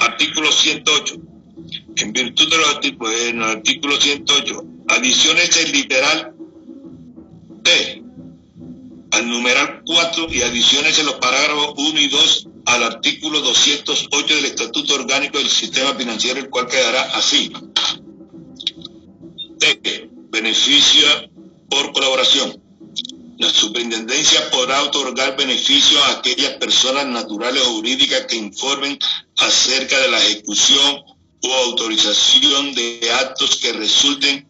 artículo 0.00 0.52
108. 0.52 1.14
En 1.96 2.12
virtud 2.12 2.50
de 2.50 2.56
los 2.58 2.68
artículos, 2.68 3.20
en 3.20 3.36
el 3.42 3.50
artículo 3.50 4.00
108, 4.00 4.64
adiciones 4.88 5.56
el 5.56 5.72
literal 5.72 6.34
T 7.62 8.02
al 9.12 9.28
numeral 9.28 9.82
4 9.86 10.26
y 10.30 10.42
adiciones 10.42 10.98
en 10.98 11.06
los 11.06 11.14
parágrafos 11.14 11.74
1 11.78 12.00
y 12.00 12.08
2 12.08 12.48
al 12.66 12.82
artículo 12.82 13.40
208 13.40 14.34
del 14.34 14.44
Estatuto 14.46 14.94
Orgánico 14.94 15.38
del 15.38 15.48
Sistema 15.48 15.94
Financiero, 15.94 16.40
el 16.40 16.50
cual 16.50 16.66
quedará 16.66 17.02
así. 17.16 17.52
T. 19.58 20.10
Beneficio 20.30 21.06
por 21.70 21.92
colaboración. 21.92 22.60
La 23.38 23.50
superintendencia 23.50 24.50
podrá 24.50 24.82
otorgar 24.82 25.36
beneficios 25.36 26.02
a 26.02 26.18
aquellas 26.18 26.54
personas 26.54 27.06
naturales 27.06 27.62
o 27.62 27.76
jurídicas 27.76 28.22
que 28.26 28.36
informen 28.36 28.98
acerca 29.38 29.98
de 30.00 30.08
la 30.08 30.18
ejecución 30.24 31.02
o 31.42 31.54
autorización 31.66 32.74
de 32.74 33.10
actos 33.20 33.56
que 33.56 33.72
resulten 33.74 34.48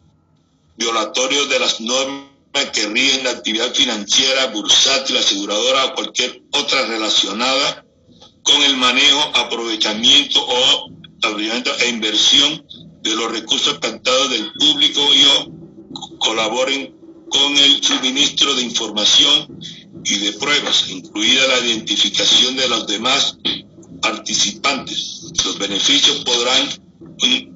violatorios 0.76 1.48
de 1.48 1.58
las 1.58 1.80
normas 1.80 2.30
que 2.72 2.86
rigen 2.88 3.24
la 3.24 3.30
actividad 3.30 3.74
financiera, 3.74 4.46
bursátil, 4.46 5.18
aseguradora 5.18 5.86
o 5.86 5.94
cualquier 5.94 6.42
otra 6.52 6.86
relacionada 6.86 7.85
con 8.46 8.62
el 8.62 8.76
manejo, 8.76 9.30
aprovechamiento 9.34 10.40
o 10.46 10.90
e 11.80 11.88
inversión 11.88 12.64
de 13.02 13.14
los 13.14 13.32
recursos 13.32 13.78
captados 13.80 14.30
del 14.30 14.52
público 14.52 15.00
y 15.14 15.24
o 15.24 16.18
colaboren 16.18 16.94
con 17.28 17.56
el 17.56 17.82
suministro 17.82 18.54
de 18.54 18.62
información 18.62 19.58
y 20.04 20.18
de 20.18 20.32
pruebas, 20.34 20.88
incluida 20.88 21.48
la 21.48 21.66
identificación 21.66 22.56
de 22.56 22.68
los 22.68 22.86
demás 22.86 23.36
participantes. 24.00 25.32
Los 25.44 25.58
beneficios 25.58 26.18
podrán 26.24 26.68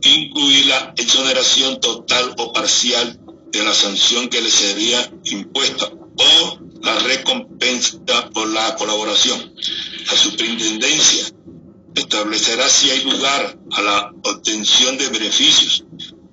incluir 0.03 0.67
la 0.67 0.93
exoneración 0.97 1.81
total 1.81 2.35
o 2.39 2.53
parcial 2.53 3.21
de 3.53 3.65
la 3.65 3.75
sanción 3.75 4.29
que 4.29 4.41
le 4.41 4.51
sería 4.51 5.13
impuesta 5.25 5.87
o 5.87 6.59
la 6.83 6.99
recompensa 7.01 7.99
por 8.33 8.49
la 8.49 8.75
colaboración. 8.77 9.55
La 10.07 10.17
superintendencia 10.17 11.25
establecerá 11.95 12.69
si 12.69 12.91
hay 12.91 13.05
lugar 13.05 13.59
a 13.73 13.83
la 13.83 14.13
obtención 14.25 14.97
de 14.99 15.09
beneficios 15.09 15.85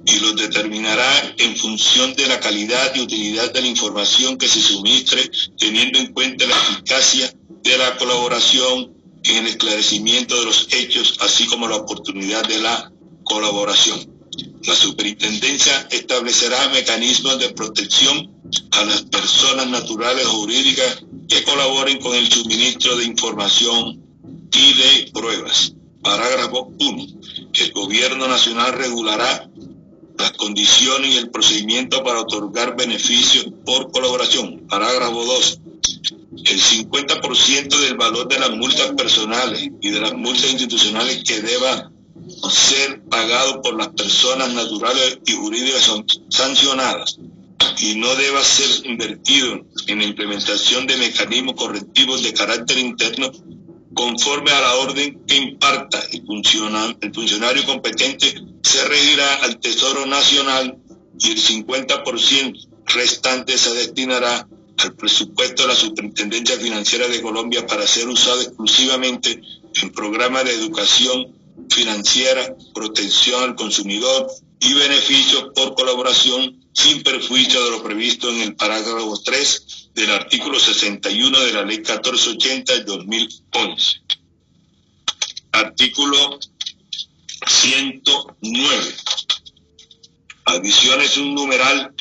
y 0.06 0.20
los 0.20 0.36
determinará 0.36 1.36
en 1.38 1.56
función 1.58 2.16
de 2.16 2.28
la 2.28 2.40
calidad 2.40 2.96
y 2.96 3.02
utilidad 3.02 3.52
de 3.52 3.62
la 3.62 3.68
información 3.68 4.38
que 4.38 4.48
se 4.48 4.62
suministre, 4.62 5.30
teniendo 5.58 6.00
en 6.00 6.14
cuenta 6.14 6.46
la 6.46 6.56
eficacia 6.56 7.34
de 7.64 7.78
la 7.78 7.98
colaboración 7.98 8.96
en 9.24 9.38
el 9.38 9.48
esclarecimiento 9.48 10.40
de 10.40 10.46
los 10.46 10.68
hechos, 10.72 11.18
así 11.22 11.46
como 11.48 11.68
la 11.68 11.76
oportunidad 11.76 12.48
de 12.48 12.60
la 12.60 12.92
colaboración. 13.24 14.17
La 14.66 14.76
superintendencia 14.76 15.88
establecerá 15.92 16.70
mecanismos 16.70 17.40
de 17.40 17.50
protección 17.50 18.32
a 18.72 18.84
las 18.86 19.04
personas 19.04 19.68
naturales 19.68 20.26
o 20.26 20.32
jurídicas 20.32 21.04
que 21.28 21.44
colaboren 21.44 22.00
con 22.00 22.16
el 22.16 22.30
suministro 22.30 22.98
de 22.98 23.06
información 23.06 24.04
y 24.54 24.74
de 24.74 25.12
pruebas. 25.14 25.74
Parágrafo 26.02 26.74
1. 26.80 27.06
El 27.54 27.72
gobierno 27.72 28.28
nacional 28.28 28.74
regulará 28.74 29.50
las 30.18 30.32
condiciones 30.34 31.14
y 31.14 31.18
el 31.18 31.30
procedimiento 31.30 32.04
para 32.04 32.22
otorgar 32.22 32.76
beneficios 32.76 33.48
por 33.66 33.92
colaboración. 33.92 34.68
Parágrafo 34.68 35.24
2. 35.24 35.60
El 36.46 36.62
50% 36.62 37.80
del 37.80 37.98
valor 37.98 38.28
de 38.28 38.40
las 38.40 38.52
multas 38.52 38.92
personales 38.92 39.70
y 39.82 39.90
de 39.90 40.00
las 40.00 40.14
multas 40.14 40.52
institucionales 40.52 41.24
que 41.24 41.42
deba 41.42 41.92
ser 42.50 43.02
pagado 43.10 43.62
por 43.62 43.78
las 43.78 43.90
personas 43.90 44.54
naturales 44.54 45.20
y 45.26 45.34
jurídicas 45.34 45.92
sancionadas 46.30 47.18
y 47.80 47.96
no 47.96 48.16
deba 48.16 48.44
ser 48.44 48.86
invertido 48.86 49.66
en 49.88 50.00
la 50.00 50.06
implementación 50.06 50.88
de 50.88 50.98
mecanismos 50.98 51.56
correctivos 51.56 52.24
de 52.24 52.34
carácter 52.34 52.78
interno 52.78 53.32
conforme 53.94 54.52
a 54.52 54.62
la 54.62 54.76
orden 54.76 55.24
que 55.26 55.38
imparta 55.38 56.00
el, 56.12 56.24
funcionario 57.14 57.66
competente 57.66 58.36
se 58.62 58.86
regirá 58.86 59.36
al 59.44 59.60
Tesoro 59.60 60.06
Nacional 60.06 60.78
y 61.20 61.32
el 61.32 61.42
50% 61.42 62.68
restante 62.86 63.58
se 63.58 63.74
destinará 63.74 64.48
al 64.78 64.96
presupuesto 64.96 65.64
de 65.64 65.70
la 65.70 65.76
Superintendencia 65.76 66.58
Financiera 66.58 67.08
de 67.08 67.22
Colombia 67.22 67.66
para 67.66 67.88
ser 67.88 68.08
usado 68.08 68.42
exclusivamente 68.42 69.42
en 69.82 69.92
programas 69.92 70.46
de 70.46 70.54
educación 70.54 71.37
financiera, 71.70 72.56
protección 72.74 73.44
al 73.44 73.56
consumidor 73.56 74.28
y 74.60 74.74
beneficios 74.74 75.52
por 75.56 75.76
colaboración 75.76 76.66
sin 76.74 77.04
perjuicio 77.04 77.64
de 77.64 77.72
lo 77.72 77.84
previsto 77.84 78.30
en 78.30 78.42
el 78.42 78.56
parágrafo 78.56 79.20
3 79.24 79.92
del 79.96 80.12
artículo 80.12 80.60
61 80.60 81.40
de 81.40 81.54
la 81.54 81.64
ley 81.64 81.78
1480 81.78 82.74
de 82.74 82.84
2011. 82.84 84.02
Artículo 85.52 86.40
109. 87.48 88.96
Adición 90.46 91.02
es 91.02 91.18
un 91.18 91.34
numeral 91.34 91.94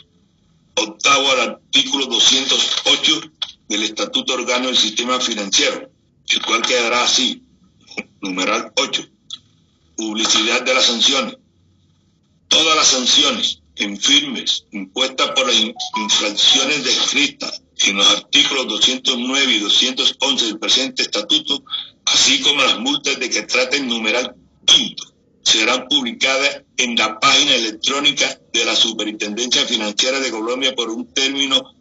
octavo 0.74 1.30
al 1.32 1.40
artículo 1.40 2.06
208 2.06 3.20
del 3.68 3.82
Estatuto 3.82 4.34
Orgánico 4.34 4.68
del 4.68 4.78
Sistema 4.78 5.18
Financiero, 5.20 5.90
el 6.28 6.42
cual 6.42 6.62
quedará 6.62 7.04
así, 7.04 7.42
numeral 8.20 8.72
8. 8.76 9.15
Publicidad 9.96 10.62
de 10.62 10.74
las 10.74 10.84
sanciones. 10.84 11.36
Todas 12.48 12.76
las 12.76 12.86
sanciones 12.86 13.60
en 13.76 13.98
firmes 13.98 14.66
impuestas 14.72 15.30
por 15.30 15.46
las 15.46 15.56
infracciones 15.96 16.84
descritas 16.84 17.62
en 17.78 17.96
los 17.96 18.08
artículos 18.08 18.68
209 18.68 19.52
y 19.52 19.58
211 19.58 20.44
del 20.46 20.58
presente 20.58 21.02
estatuto, 21.02 21.62
así 22.06 22.40
como 22.40 22.62
las 22.62 22.78
multas 22.78 23.18
de 23.18 23.28
que 23.28 23.42
traten 23.42 23.88
numeral 23.88 24.34
quinto, 24.64 25.04
serán 25.42 25.86
publicadas 25.88 26.62
en 26.76 26.96
la 26.96 27.20
página 27.20 27.54
electrónica 27.54 28.40
de 28.52 28.64
la 28.64 28.74
Superintendencia 28.74 29.64
Financiera 29.66 30.20
de 30.20 30.30
Colombia 30.30 30.74
por 30.74 30.90
un 30.90 31.12
término 31.12 31.74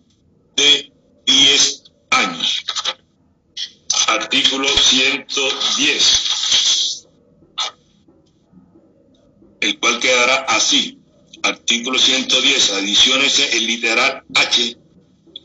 de 0.55 0.91
10 1.25 1.83
años. 2.11 2.63
Artículo 4.07 4.67
110, 4.67 6.34
el 9.65 9.79
cual 9.79 9.99
quedará 9.99 10.45
así. 10.47 10.99
Artículo 11.41 11.99
110, 11.99 12.71
adiciones 12.73 13.39
el 13.53 13.67
literal 13.67 14.23
H, 14.33 14.77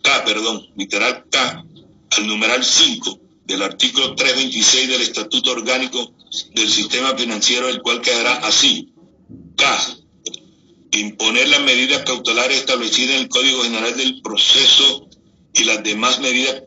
K, 0.03 0.25
perdón, 0.25 0.67
literal 0.77 1.25
K, 1.31 1.65
al 2.11 2.27
numeral 2.27 2.65
5 2.65 3.19
del 3.45 3.63
artículo 3.63 4.15
326 4.15 4.89
del 4.89 5.03
Estatuto 5.03 5.51
Orgánico 5.51 6.15
del 6.55 6.71
Sistema 6.71 7.17
Financiero, 7.17 7.69
el 7.69 7.83
cual 7.83 8.01
quedará 8.01 8.35
así. 8.47 8.93
K. 9.57 9.97
Imponer 10.93 11.49
las 11.49 11.63
medidas 11.63 12.05
cautelares 12.05 12.59
establecidas 12.59 13.17
en 13.17 13.23
el 13.23 13.29
Código 13.29 13.63
General 13.63 13.97
del 13.97 14.23
Proceso 14.23 15.09
y 15.53 15.65
las 15.65 15.83
demás 15.83 16.21
medidas 16.21 16.63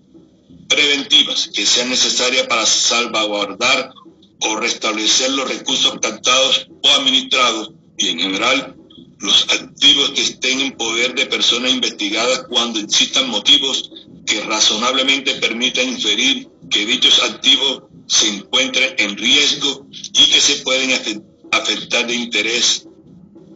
preventivas 0.68 1.50
que 1.54 1.66
sean 1.66 1.90
necesarias 1.90 2.48
para 2.48 2.66
salvaguardar 2.66 3.94
o 4.44 4.56
restablecer 4.58 5.32
los 5.32 5.48
recursos 5.48 6.00
captados 6.02 6.68
o 6.84 6.90
administrados 6.90 7.72
y 7.98 8.10
en 8.10 8.20
general 8.20 8.76
los 9.20 9.48
activos 9.54 10.12
que 10.12 10.22
estén 10.22 10.60
en 10.60 10.74
poder 10.74 11.16
de 11.16 11.26
personas 11.28 11.72
investigadas 11.72 12.46
cuando 12.50 12.80
existan 12.80 13.30
motivos 13.30 13.90
que 14.26 14.42
razonablemente 14.42 15.36
permitan 15.36 15.88
inferir 15.88 16.50
que 16.70 16.86
dichos 16.86 17.22
activos 17.24 17.84
se 18.08 18.28
encuentren 18.28 18.96
en 18.98 19.16
riesgo 19.16 19.88
y 19.92 20.30
que 20.30 20.42
se 20.42 20.58
pueden 20.64 20.92
afectar 21.52 22.06
de 22.06 22.16
interés 22.16 22.86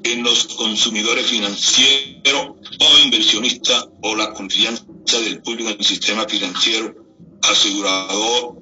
en 0.03 0.23
los 0.23 0.47
consumidores 0.55 1.25
financieros 1.25 2.47
o 2.79 2.99
inversionistas 3.03 3.87
o 4.01 4.15
la 4.15 4.33
confianza 4.33 4.85
del 5.23 5.41
público 5.41 5.69
en 5.69 5.79
el 5.79 5.85
sistema 5.85 6.25
financiero, 6.25 6.95
asegurador 7.41 8.57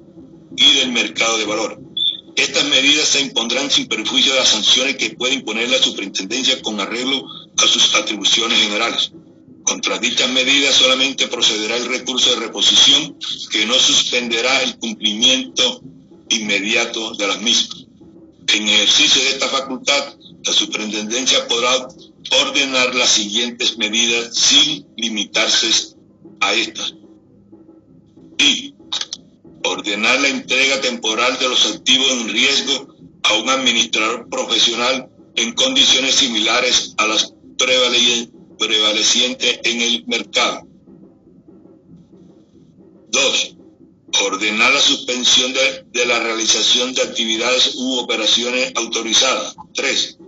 y 0.56 0.72
del 0.72 0.90
mercado 0.90 1.38
de 1.38 1.44
valor. 1.44 1.85
Estas 2.36 2.64
medidas 2.66 3.08
se 3.08 3.22
impondrán 3.22 3.70
sin 3.70 3.88
perjuicio 3.88 4.32
de 4.32 4.40
las 4.40 4.48
sanciones 4.48 4.96
que 4.96 5.10
puede 5.10 5.34
imponer 5.34 5.70
la 5.70 5.78
superintendencia 5.78 6.60
con 6.60 6.78
arreglo 6.78 7.26
a 7.56 7.66
sus 7.66 7.94
atribuciones 7.94 8.58
generales. 8.60 9.12
Contra 9.64 9.98
dichas 9.98 10.30
medidas 10.30 10.74
solamente 10.74 11.28
procederá 11.28 11.76
el 11.76 11.86
recurso 11.86 12.30
de 12.30 12.46
reposición 12.46 13.18
que 13.50 13.66
no 13.66 13.74
suspenderá 13.74 14.62
el 14.62 14.78
cumplimiento 14.78 15.82
inmediato 16.28 17.14
de 17.14 17.26
las 17.26 17.40
mismas. 17.40 17.86
En 18.54 18.68
ejercicio 18.68 19.22
de 19.22 19.30
esta 19.30 19.48
facultad, 19.48 20.14
la 20.44 20.52
superintendencia 20.52 21.48
podrá 21.48 21.88
ordenar 22.42 22.94
las 22.94 23.10
siguientes 23.10 23.78
medidas 23.78 24.34
sin 24.36 24.86
limitarse 24.96 25.68
a 26.40 26.54
estas. 26.54 26.94
Y 28.38 28.75
ordenar 29.66 30.20
la 30.20 30.28
entrega 30.28 30.80
temporal 30.80 31.38
de 31.38 31.48
los 31.48 31.66
activos 31.74 32.10
en 32.12 32.28
riesgo 32.28 32.94
a 33.22 33.34
un 33.34 33.48
administrador 33.50 34.28
profesional 34.28 35.08
en 35.34 35.52
condiciones 35.52 36.14
similares 36.14 36.94
a 36.98 37.06
las 37.06 37.34
prevalecientes 37.58 38.36
prevaleciente 38.58 39.60
en 39.68 39.80
el 39.80 40.04
mercado. 40.06 40.66
2. 43.10 43.56
Ordenar 44.24 44.72
la 44.72 44.80
suspensión 44.80 45.52
de, 45.52 46.06
la 46.06 46.20
realización 46.20 46.94
de 46.94 47.02
actividades 47.02 47.74
u 47.76 47.98
operaciones 47.98 48.72
autorizadas. 48.76 49.56
3. 49.74 50.18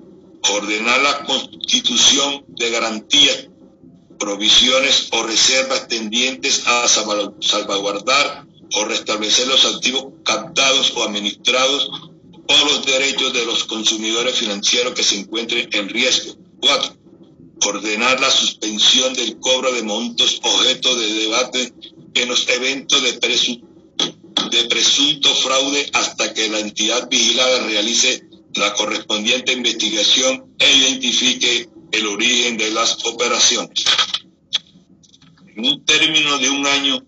Ordenar 0.53 1.01
la 1.01 1.25
constitución 1.25 2.45
de 2.49 2.71
garantías, 2.71 3.49
provisiones 4.19 5.09
o 5.13 5.23
reservas 5.23 5.89
tendientes 5.89 6.65
a 6.67 6.87
salvaguardar 6.89 8.48
o 8.75 8.85
restablecer 8.85 9.47
los 9.47 9.65
activos 9.65 10.07
captados 10.25 10.93
o 10.97 11.03
administrados 11.05 11.91
o 12.49 12.65
los 12.65 12.87
derechos 12.87 13.33
de 13.33 13.45
los 13.45 13.65
consumidores 13.65 14.37
financieros 14.37 14.95
que 14.95 15.03
se 15.03 15.19
encuentren 15.19 15.69
en 15.73 15.89
riesgo. 15.89 16.35
4 16.61 16.99
ordenar 17.67 18.21
la 18.21 18.31
suspensión 18.31 19.15
del 19.15 19.39
cobro 19.41 19.73
de 19.73 19.83
montos 19.83 20.41
objeto 20.43 20.95
de 20.97 21.13
debate 21.15 21.73
en 22.15 22.29
los 22.29 22.49
eventos 22.49 23.03
de, 23.03 23.13
de 23.13 24.65
presunto 24.69 25.35
fraude 25.35 25.91
hasta 25.93 26.33
que 26.35 26.49
la 26.49 26.61
entidad 26.61 27.09
vigilada 27.09 27.67
realice 27.67 28.25
la 28.55 28.73
correspondiente 28.75 29.53
investigación 29.53 30.55
e 30.59 30.77
identifique 30.77 31.69
el 31.93 32.07
origen 32.07 32.57
de 32.57 32.71
las 32.71 33.05
operaciones. 33.05 33.85
En 35.57 35.67
un 35.67 35.85
término 35.85 36.39
de 36.39 36.51
un 36.51 36.67
año 36.67 37.05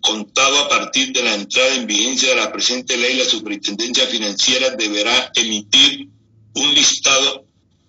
contado 0.00 0.58
a 0.58 0.68
partir 0.68 1.12
de 1.12 1.22
la 1.22 1.34
entrada 1.34 1.74
en 1.74 1.86
vigencia 1.86 2.30
de 2.30 2.36
la 2.36 2.52
presente 2.52 2.96
ley, 2.96 3.16
la 3.16 3.24
Superintendencia 3.24 4.06
Financiera 4.06 4.70
deberá 4.70 5.30
emitir 5.34 6.08
un 6.54 6.74
listado 6.74 7.46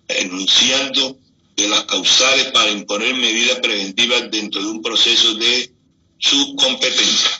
enunciando 0.08 1.18
de 1.56 1.68
las 1.68 1.84
causales 1.84 2.46
para 2.52 2.70
imponer 2.70 3.14
medidas 3.14 3.58
preventivas 3.60 4.30
dentro 4.30 4.62
de 4.62 4.68
un 4.68 4.82
proceso 4.82 5.34
de 5.34 5.72
su 6.18 6.56
competencia. 6.56 7.30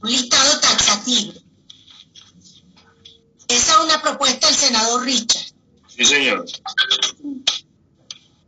Un 0.00 0.10
listado 0.10 0.60
taxativo. 0.60 1.32
Esa 3.48 3.72
es 3.72 3.78
una 3.78 4.02
propuesta 4.02 4.46
del 4.46 4.56
senador 4.56 5.04
Richard. 5.04 5.46
Sí, 5.96 6.04
señor. 6.04 6.44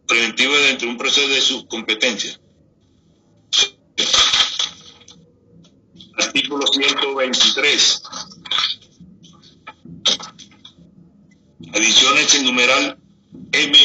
Preventivo 0.07 0.57
dentro 0.59 0.87
de 0.87 0.93
un 0.93 0.99
proceso 0.99 1.29
de 1.29 1.41
su 1.41 1.67
competencia. 1.67 2.39
Artículo 6.21 6.67
123. 6.67 8.03
Adiciones 11.73 12.35
en 12.35 12.45
numeral 12.45 12.99
M 13.53 13.79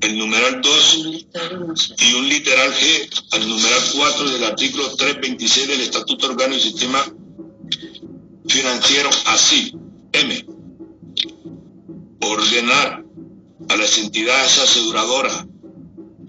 el 0.00 0.18
numeral 0.18 0.60
2 0.62 1.26
y 1.98 2.12
un 2.14 2.28
literal 2.28 2.72
G 2.72 3.24
al 3.32 3.48
numeral 3.48 3.82
4 3.94 4.30
del 4.30 4.44
artículo 4.44 4.94
326 4.96 5.68
del 5.68 5.80
Estatuto 5.80 6.26
Orgánico 6.26 6.60
del 6.62 6.72
Sistema 6.72 7.04
Financiero, 8.48 9.10
así, 9.26 9.74
M. 10.12 10.46
Ordenar 12.20 13.04
a 13.68 13.76
las 13.76 13.98
entidades 13.98 14.58
aseguradoras 14.58 15.46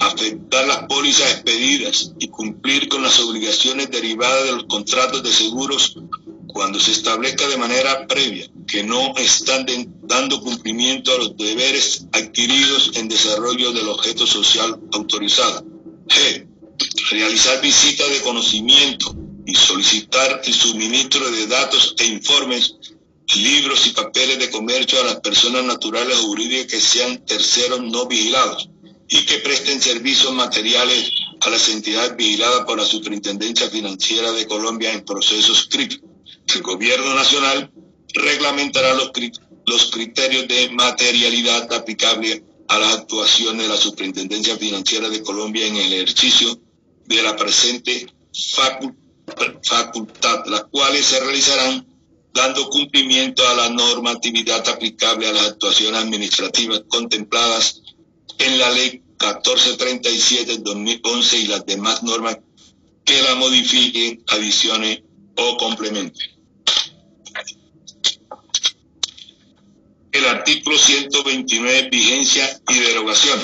afectar 0.01 0.67
las 0.67 0.85
pólizas 0.87 1.31
expedidas 1.31 2.11
y 2.19 2.27
cumplir 2.27 2.89
con 2.89 3.03
las 3.03 3.19
obligaciones 3.19 3.91
derivadas 3.91 4.45
de 4.45 4.51
los 4.53 4.63
contratos 4.63 5.21
de 5.21 5.31
seguros 5.31 5.95
cuando 6.47 6.79
se 6.79 6.91
establezca 6.91 7.47
de 7.47 7.57
manera 7.57 8.07
previa 8.07 8.47
que 8.67 8.83
no 8.83 9.15
están 9.17 9.65
dando 10.01 10.41
cumplimiento 10.41 11.13
a 11.13 11.19
los 11.19 11.37
deberes 11.37 12.07
adquiridos 12.13 12.91
en 12.95 13.09
desarrollo 13.09 13.71
del 13.73 13.89
objeto 13.89 14.25
social 14.25 14.79
autorizado. 14.91 15.63
G. 16.07 16.47
Realizar 17.11 17.61
visitas 17.61 18.09
de 18.09 18.21
conocimiento 18.21 19.15
y 19.45 19.53
solicitar 19.53 20.41
el 20.43 20.53
suministro 20.53 21.29
de 21.29 21.45
datos 21.45 21.93
e 21.99 22.05
informes, 22.05 22.75
libros 23.35 23.85
y 23.85 23.91
papeles 23.91 24.39
de 24.39 24.49
comercio 24.49 24.99
a 24.99 25.05
las 25.05 25.19
personas 25.19 25.63
naturales 25.63 26.17
o 26.17 26.23
jurídicas 26.23 26.71
que 26.71 26.81
sean 26.81 27.23
terceros 27.23 27.81
no 27.81 28.07
vigilados 28.07 28.70
y 29.13 29.25
que 29.25 29.39
presten 29.39 29.81
servicios 29.81 30.33
materiales 30.33 31.11
a 31.41 31.49
las 31.49 31.67
entidades 31.67 32.15
vigiladas 32.15 32.61
por 32.61 32.77
la 32.77 32.85
Superintendencia 32.85 33.69
Financiera 33.69 34.31
de 34.31 34.47
Colombia 34.47 34.93
en 34.93 35.03
procesos 35.03 35.67
críticos. 35.69 36.09
El 36.55 36.61
Gobierno 36.61 37.13
Nacional 37.13 37.69
reglamentará 38.13 38.93
los, 38.93 39.11
los 39.65 39.91
criterios 39.91 40.47
de 40.47 40.69
materialidad 40.69 41.71
aplicable 41.73 42.41
a 42.69 42.79
las 42.79 42.99
actuaciones 42.99 43.63
de 43.63 43.67
la 43.67 43.75
Superintendencia 43.75 44.57
Financiera 44.57 45.09
de 45.09 45.21
Colombia 45.21 45.67
en 45.67 45.75
el 45.75 45.91
ejercicio 45.91 46.57
de 47.05 47.21
la 47.21 47.35
presente 47.35 48.07
facultad, 49.61 50.45
las 50.45 50.63
cuales 50.71 51.05
se 51.05 51.19
realizarán 51.19 51.85
dando 52.33 52.69
cumplimiento 52.69 53.45
a 53.45 53.55
la 53.55 53.69
normatividad 53.69 54.65
aplicable 54.69 55.27
a 55.27 55.33
las 55.33 55.47
actuaciones 55.47 56.01
administrativas 56.01 56.83
contempladas 56.87 57.81
en 58.45 58.57
la 58.57 58.71
Ley 58.71 59.03
1437 59.19 60.45
del 60.45 60.63
2011 60.63 61.37
y 61.37 61.47
las 61.47 61.65
demás 61.65 62.01
normas 62.03 62.37
que 63.05 63.21
la 63.21 63.35
modifiquen, 63.35 64.23
adicionen 64.27 65.05
o 65.35 65.57
complementen. 65.57 66.31
El 70.11 70.25
artículo 70.25 70.77
129, 70.77 71.89
vigencia 71.89 72.61
y 72.67 72.79
derogación. 72.79 73.39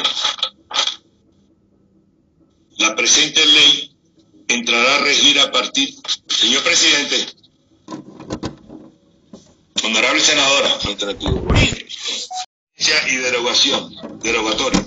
La 2.78 2.96
presente 2.96 3.46
ley 3.46 3.96
entrará 4.48 4.96
a 4.98 5.00
regir 5.00 5.40
a 5.40 5.52
partir, 5.52 5.94
señor 6.28 6.64
presidente, 6.64 7.28
honorable 9.84 10.22
senadora, 10.22 10.78
y 12.80 13.16
derogación, 13.16 14.20
derogatoria. 14.22 14.86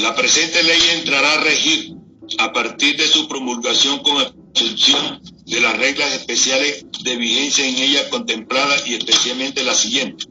La 0.00 0.14
presente 0.14 0.62
ley 0.62 0.80
entrará 0.94 1.34
a 1.34 1.44
regir 1.44 1.94
a 2.38 2.52
partir 2.52 2.96
de 2.96 3.06
su 3.06 3.28
promulgación 3.28 3.98
con 3.98 4.22
excepción 4.22 5.20
de 5.44 5.60
las 5.60 5.76
reglas 5.76 6.14
especiales 6.14 6.86
de 7.02 7.16
vigencia 7.16 7.66
en 7.66 7.76
ella 7.76 8.08
contempladas 8.08 8.86
y 8.86 8.94
especialmente 8.94 9.62
la 9.62 9.74
siguiente. 9.74 10.24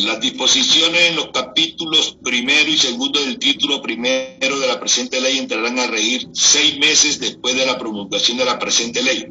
Las 0.00 0.20
disposiciones 0.20 1.00
en 1.10 1.16
los 1.16 1.30
capítulos 1.32 2.18
primero 2.22 2.70
y 2.70 2.76
segundo 2.76 3.18
del 3.18 3.38
título 3.38 3.80
primero 3.80 4.60
de 4.60 4.66
la 4.66 4.78
presente 4.78 5.20
ley 5.20 5.38
entrarán 5.38 5.78
a 5.78 5.86
regir 5.86 6.28
seis 6.32 6.78
meses 6.78 7.18
después 7.18 7.56
de 7.56 7.66
la 7.66 7.78
promulgación 7.78 8.36
de 8.36 8.44
la 8.44 8.58
presente 8.58 9.02
ley. 9.02 9.26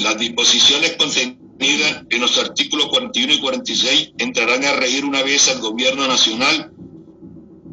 Las 0.00 0.18
disposiciones 0.18 0.92
contenidas 0.96 1.39
en 1.60 2.20
los 2.20 2.38
artículos 2.38 2.88
41 2.88 3.34
y 3.34 3.40
46 3.40 4.12
entrarán 4.18 4.64
a 4.64 4.72
regir 4.72 5.04
una 5.04 5.22
vez 5.22 5.48
al 5.48 5.60
gobierno 5.60 6.06
nacional 6.06 6.72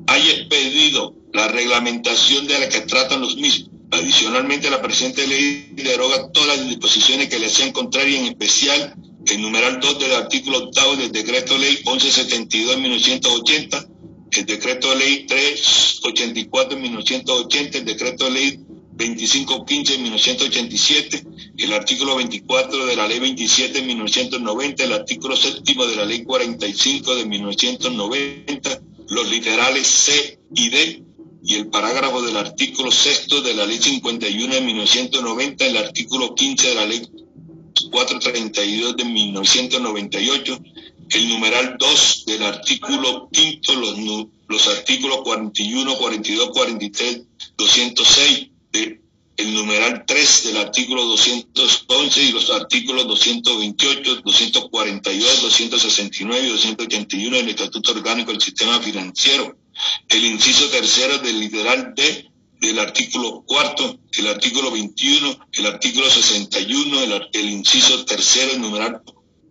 haya 0.07 0.31
expedido 0.33 1.15
la 1.33 1.47
reglamentación 1.47 2.47
de 2.47 2.59
la 2.59 2.69
que 2.69 2.81
tratan 2.81 3.21
los 3.21 3.35
mismos. 3.35 3.71
Adicionalmente, 3.91 4.69
la 4.69 4.81
presente 4.81 5.25
ley 5.25 5.71
deroga 5.75 6.31
todas 6.31 6.57
las 6.57 6.67
disposiciones 6.67 7.29
que 7.29 7.39
le 7.39 7.49
sean 7.49 7.71
contrarias, 7.71 8.19
en 8.19 8.27
especial 8.27 8.95
el 9.25 9.41
numeral 9.41 9.79
2 9.79 9.99
del 9.99 10.13
artículo 10.13 10.57
octavo 10.65 10.95
del 10.95 11.11
decreto 11.11 11.57
ley 11.57 11.77
1172 11.85 12.75
de 12.75 12.81
1980, 12.81 13.87
el 14.31 14.45
decreto 14.45 14.93
ley 14.95 15.25
384 15.25 16.75
de 16.75 16.81
1980, 16.81 17.77
el 17.77 17.85
decreto 17.85 18.29
ley 18.29 18.59
2515 18.91 19.93
de 19.93 19.99
1987, 19.99 21.23
el 21.57 21.73
artículo 21.73 22.15
24 22.15 22.85
de 22.85 22.95
la 22.95 23.07
ley 23.07 23.19
27 23.19 23.79
de 23.79 23.85
1990, 23.85 24.83
el 24.83 24.93
artículo 24.93 25.35
séptimo 25.35 25.85
de 25.87 25.95
la 25.95 26.05
ley 26.05 26.23
45 26.23 27.15
de 27.15 27.25
1990, 27.25 28.81
los 29.09 29.29
literales 29.29 29.87
C 29.87 30.39
y 30.53 30.69
D 30.69 31.03
y 31.43 31.55
el 31.55 31.67
parágrafo 31.67 32.21
del 32.21 32.37
artículo 32.37 32.91
sexto 32.91 33.41
de 33.41 33.53
la 33.53 33.65
ley 33.65 33.79
51 33.79 34.53
de 34.53 34.61
1990, 34.61 35.65
el 35.65 35.77
artículo 35.77 36.35
15 36.35 36.67
de 36.67 36.75
la 36.75 36.85
ley 36.85 37.07
432 37.91 38.97
de 38.97 39.05
1998, 39.05 40.59
el 41.09 41.29
numeral 41.29 41.77
2 41.79 42.23
del 42.27 42.43
artículo 42.43 43.29
quinto, 43.31 43.75
los, 43.75 43.97
los 44.47 44.67
artículos 44.67 45.21
41, 45.23 45.97
42, 45.97 46.49
43, 46.49 47.21
206, 47.57 48.49
de, 48.73 49.01
el 49.37 49.53
numeral 49.53 50.03
3 50.05 50.43
del 50.45 50.57
artículo 50.57 51.05
211 51.05 52.23
y 52.23 52.31
los 52.31 52.49
artículos 52.49 53.07
228, 53.07 54.21
242, 54.23 55.41
269 55.41 56.47
y 56.47 56.49
281 56.49 57.37
del 57.37 57.49
Estatuto 57.49 57.91
Orgánico 57.91 58.31
del 58.31 58.41
Sistema 58.41 58.79
Financiero. 58.79 59.55
El 60.09 60.25
inciso 60.25 60.67
tercero 60.69 61.19
del 61.19 61.39
literal 61.39 61.93
D 61.95 62.31
del 62.59 62.79
artículo 62.79 63.43
cuarto, 63.45 63.99
el 64.17 64.27
artículo 64.27 64.71
21, 64.71 65.39
el 65.53 65.65
artículo 65.67 66.09
61, 66.09 67.03
el, 67.03 67.29
el 67.33 67.49
inciso 67.49 68.03
tercero, 68.05 68.53
el 68.53 68.61
numeral 68.61 69.03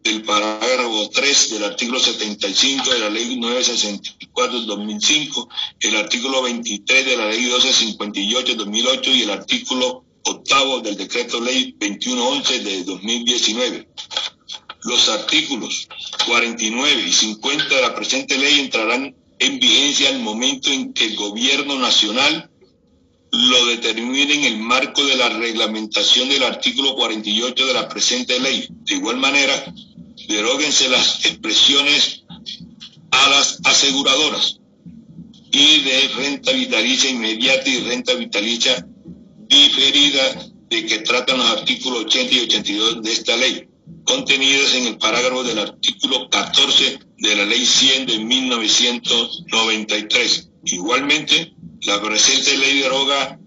del 0.07 0.23
parágrafo 0.23 1.11
3 1.11 1.51
del 1.51 1.65
artículo 1.65 1.99
75 1.99 2.91
de 2.91 2.99
la 3.01 3.11
ley 3.11 3.37
964 3.37 4.59
del 4.59 4.67
2005, 4.67 5.49
el 5.81 5.97
artículo 5.97 6.43
23 6.43 7.07
de 7.07 7.17
la 7.17 7.29
ley 7.29 7.41
1258 7.41 8.47
del 8.47 8.57
2008 8.57 9.11
y 9.11 9.23
el 9.23 9.31
artículo 9.31 10.05
octavo 10.23 10.81
del 10.81 10.97
decreto 10.97 11.41
ley 11.41 11.77
2111 11.79 12.61
de 12.61 12.85
2019. 12.85 13.89
Los 14.85 15.09
artículos 15.09 15.89
49 16.27 17.05
y 17.07 17.13
50 17.13 17.75
de 17.75 17.83
la 17.83 17.95
presente 17.95 18.39
ley 18.39 18.61
entrarán 18.61 19.15
en 19.39 19.59
vigencia 19.59 20.09
al 20.09 20.21
momento 20.21 20.71
en 20.71 20.93
que 20.93 21.07
el 21.07 21.17
gobierno 21.17 21.79
nacional 21.79 22.49
lo 23.33 23.67
determine 23.67 24.35
en 24.35 24.45
el 24.45 24.59
marco 24.59 25.05
de 25.05 25.17
la 25.17 25.29
reglamentación 25.29 26.29
del 26.29 26.45
artículo 26.45 26.95
48 26.95 27.67
de 27.67 27.75
la 27.75 27.89
presente 27.89 28.39
ley. 28.39 28.67
De 28.71 28.95
igual 28.95 29.17
manera, 29.17 29.53
deróguense 30.29 30.89
las 30.89 31.25
expresiones 31.25 32.25
a 33.11 33.29
las 33.29 33.59
aseguradoras 33.65 34.61
y 35.53 35.83
de 35.83 36.09
renta 36.17 36.53
vitalicia 36.53 37.11
inmediata 37.11 37.69
y 37.69 37.81
renta 37.81 38.15
vitalicia 38.15 38.89
diferida 39.49 40.49
de 40.69 40.87
que 40.87 41.01
tratan 41.01 41.39
los 41.39 41.51
artículos 41.51 42.07
80 42.07 42.35
y 42.35 42.39
82 42.41 43.03
de 43.03 43.13
esta 43.13 43.37
ley 43.37 43.69
contenidas 44.05 44.75
en 44.75 44.87
el 44.87 44.97
parágrafo 44.99 45.45
del 45.45 45.59
artículo 45.59 46.31
14 46.31 46.99
de 47.19 47.35
la 47.35 47.45
Ley 47.45 47.67
100 47.67 48.07
de 48.07 48.21
1993. 48.21 50.51
Igualmente, 50.65 51.53
la 51.83 52.01
presente 52.01 52.57
ley 52.57 52.79
deroga 52.81 53.39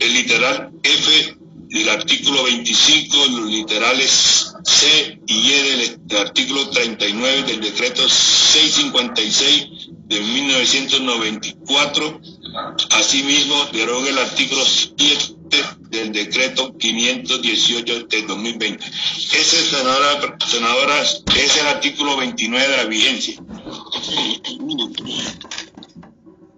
el 0.00 0.14
literal 0.14 0.72
F 0.82 1.36
del 1.72 1.88
artículo 1.88 2.44
25, 2.44 3.16
los 3.30 3.50
literales 3.50 4.52
C 4.62 5.18
y 5.26 5.52
E 5.52 5.98
del, 6.06 6.18
artículo 6.18 6.68
39 6.68 7.44
del 7.44 7.62
decreto 7.62 8.06
656 8.08 9.88
de 10.06 10.20
1994. 10.20 12.20
Asimismo, 12.90 13.64
deroga 13.72 14.10
el 14.10 14.18
artículo 14.18 14.62
7 14.64 15.34
del 15.88 16.12
decreto 16.12 16.76
518 16.76 18.04
de 18.04 18.22
2020. 18.22 18.84
Ese, 19.32 19.70
senadora, 19.70 20.36
senadora, 20.46 21.02
es 21.02 21.56
el 21.56 21.66
artículo 21.66 22.18
29 22.18 22.68
de 22.68 22.76
la 22.76 22.84
vigencia. 22.84 23.34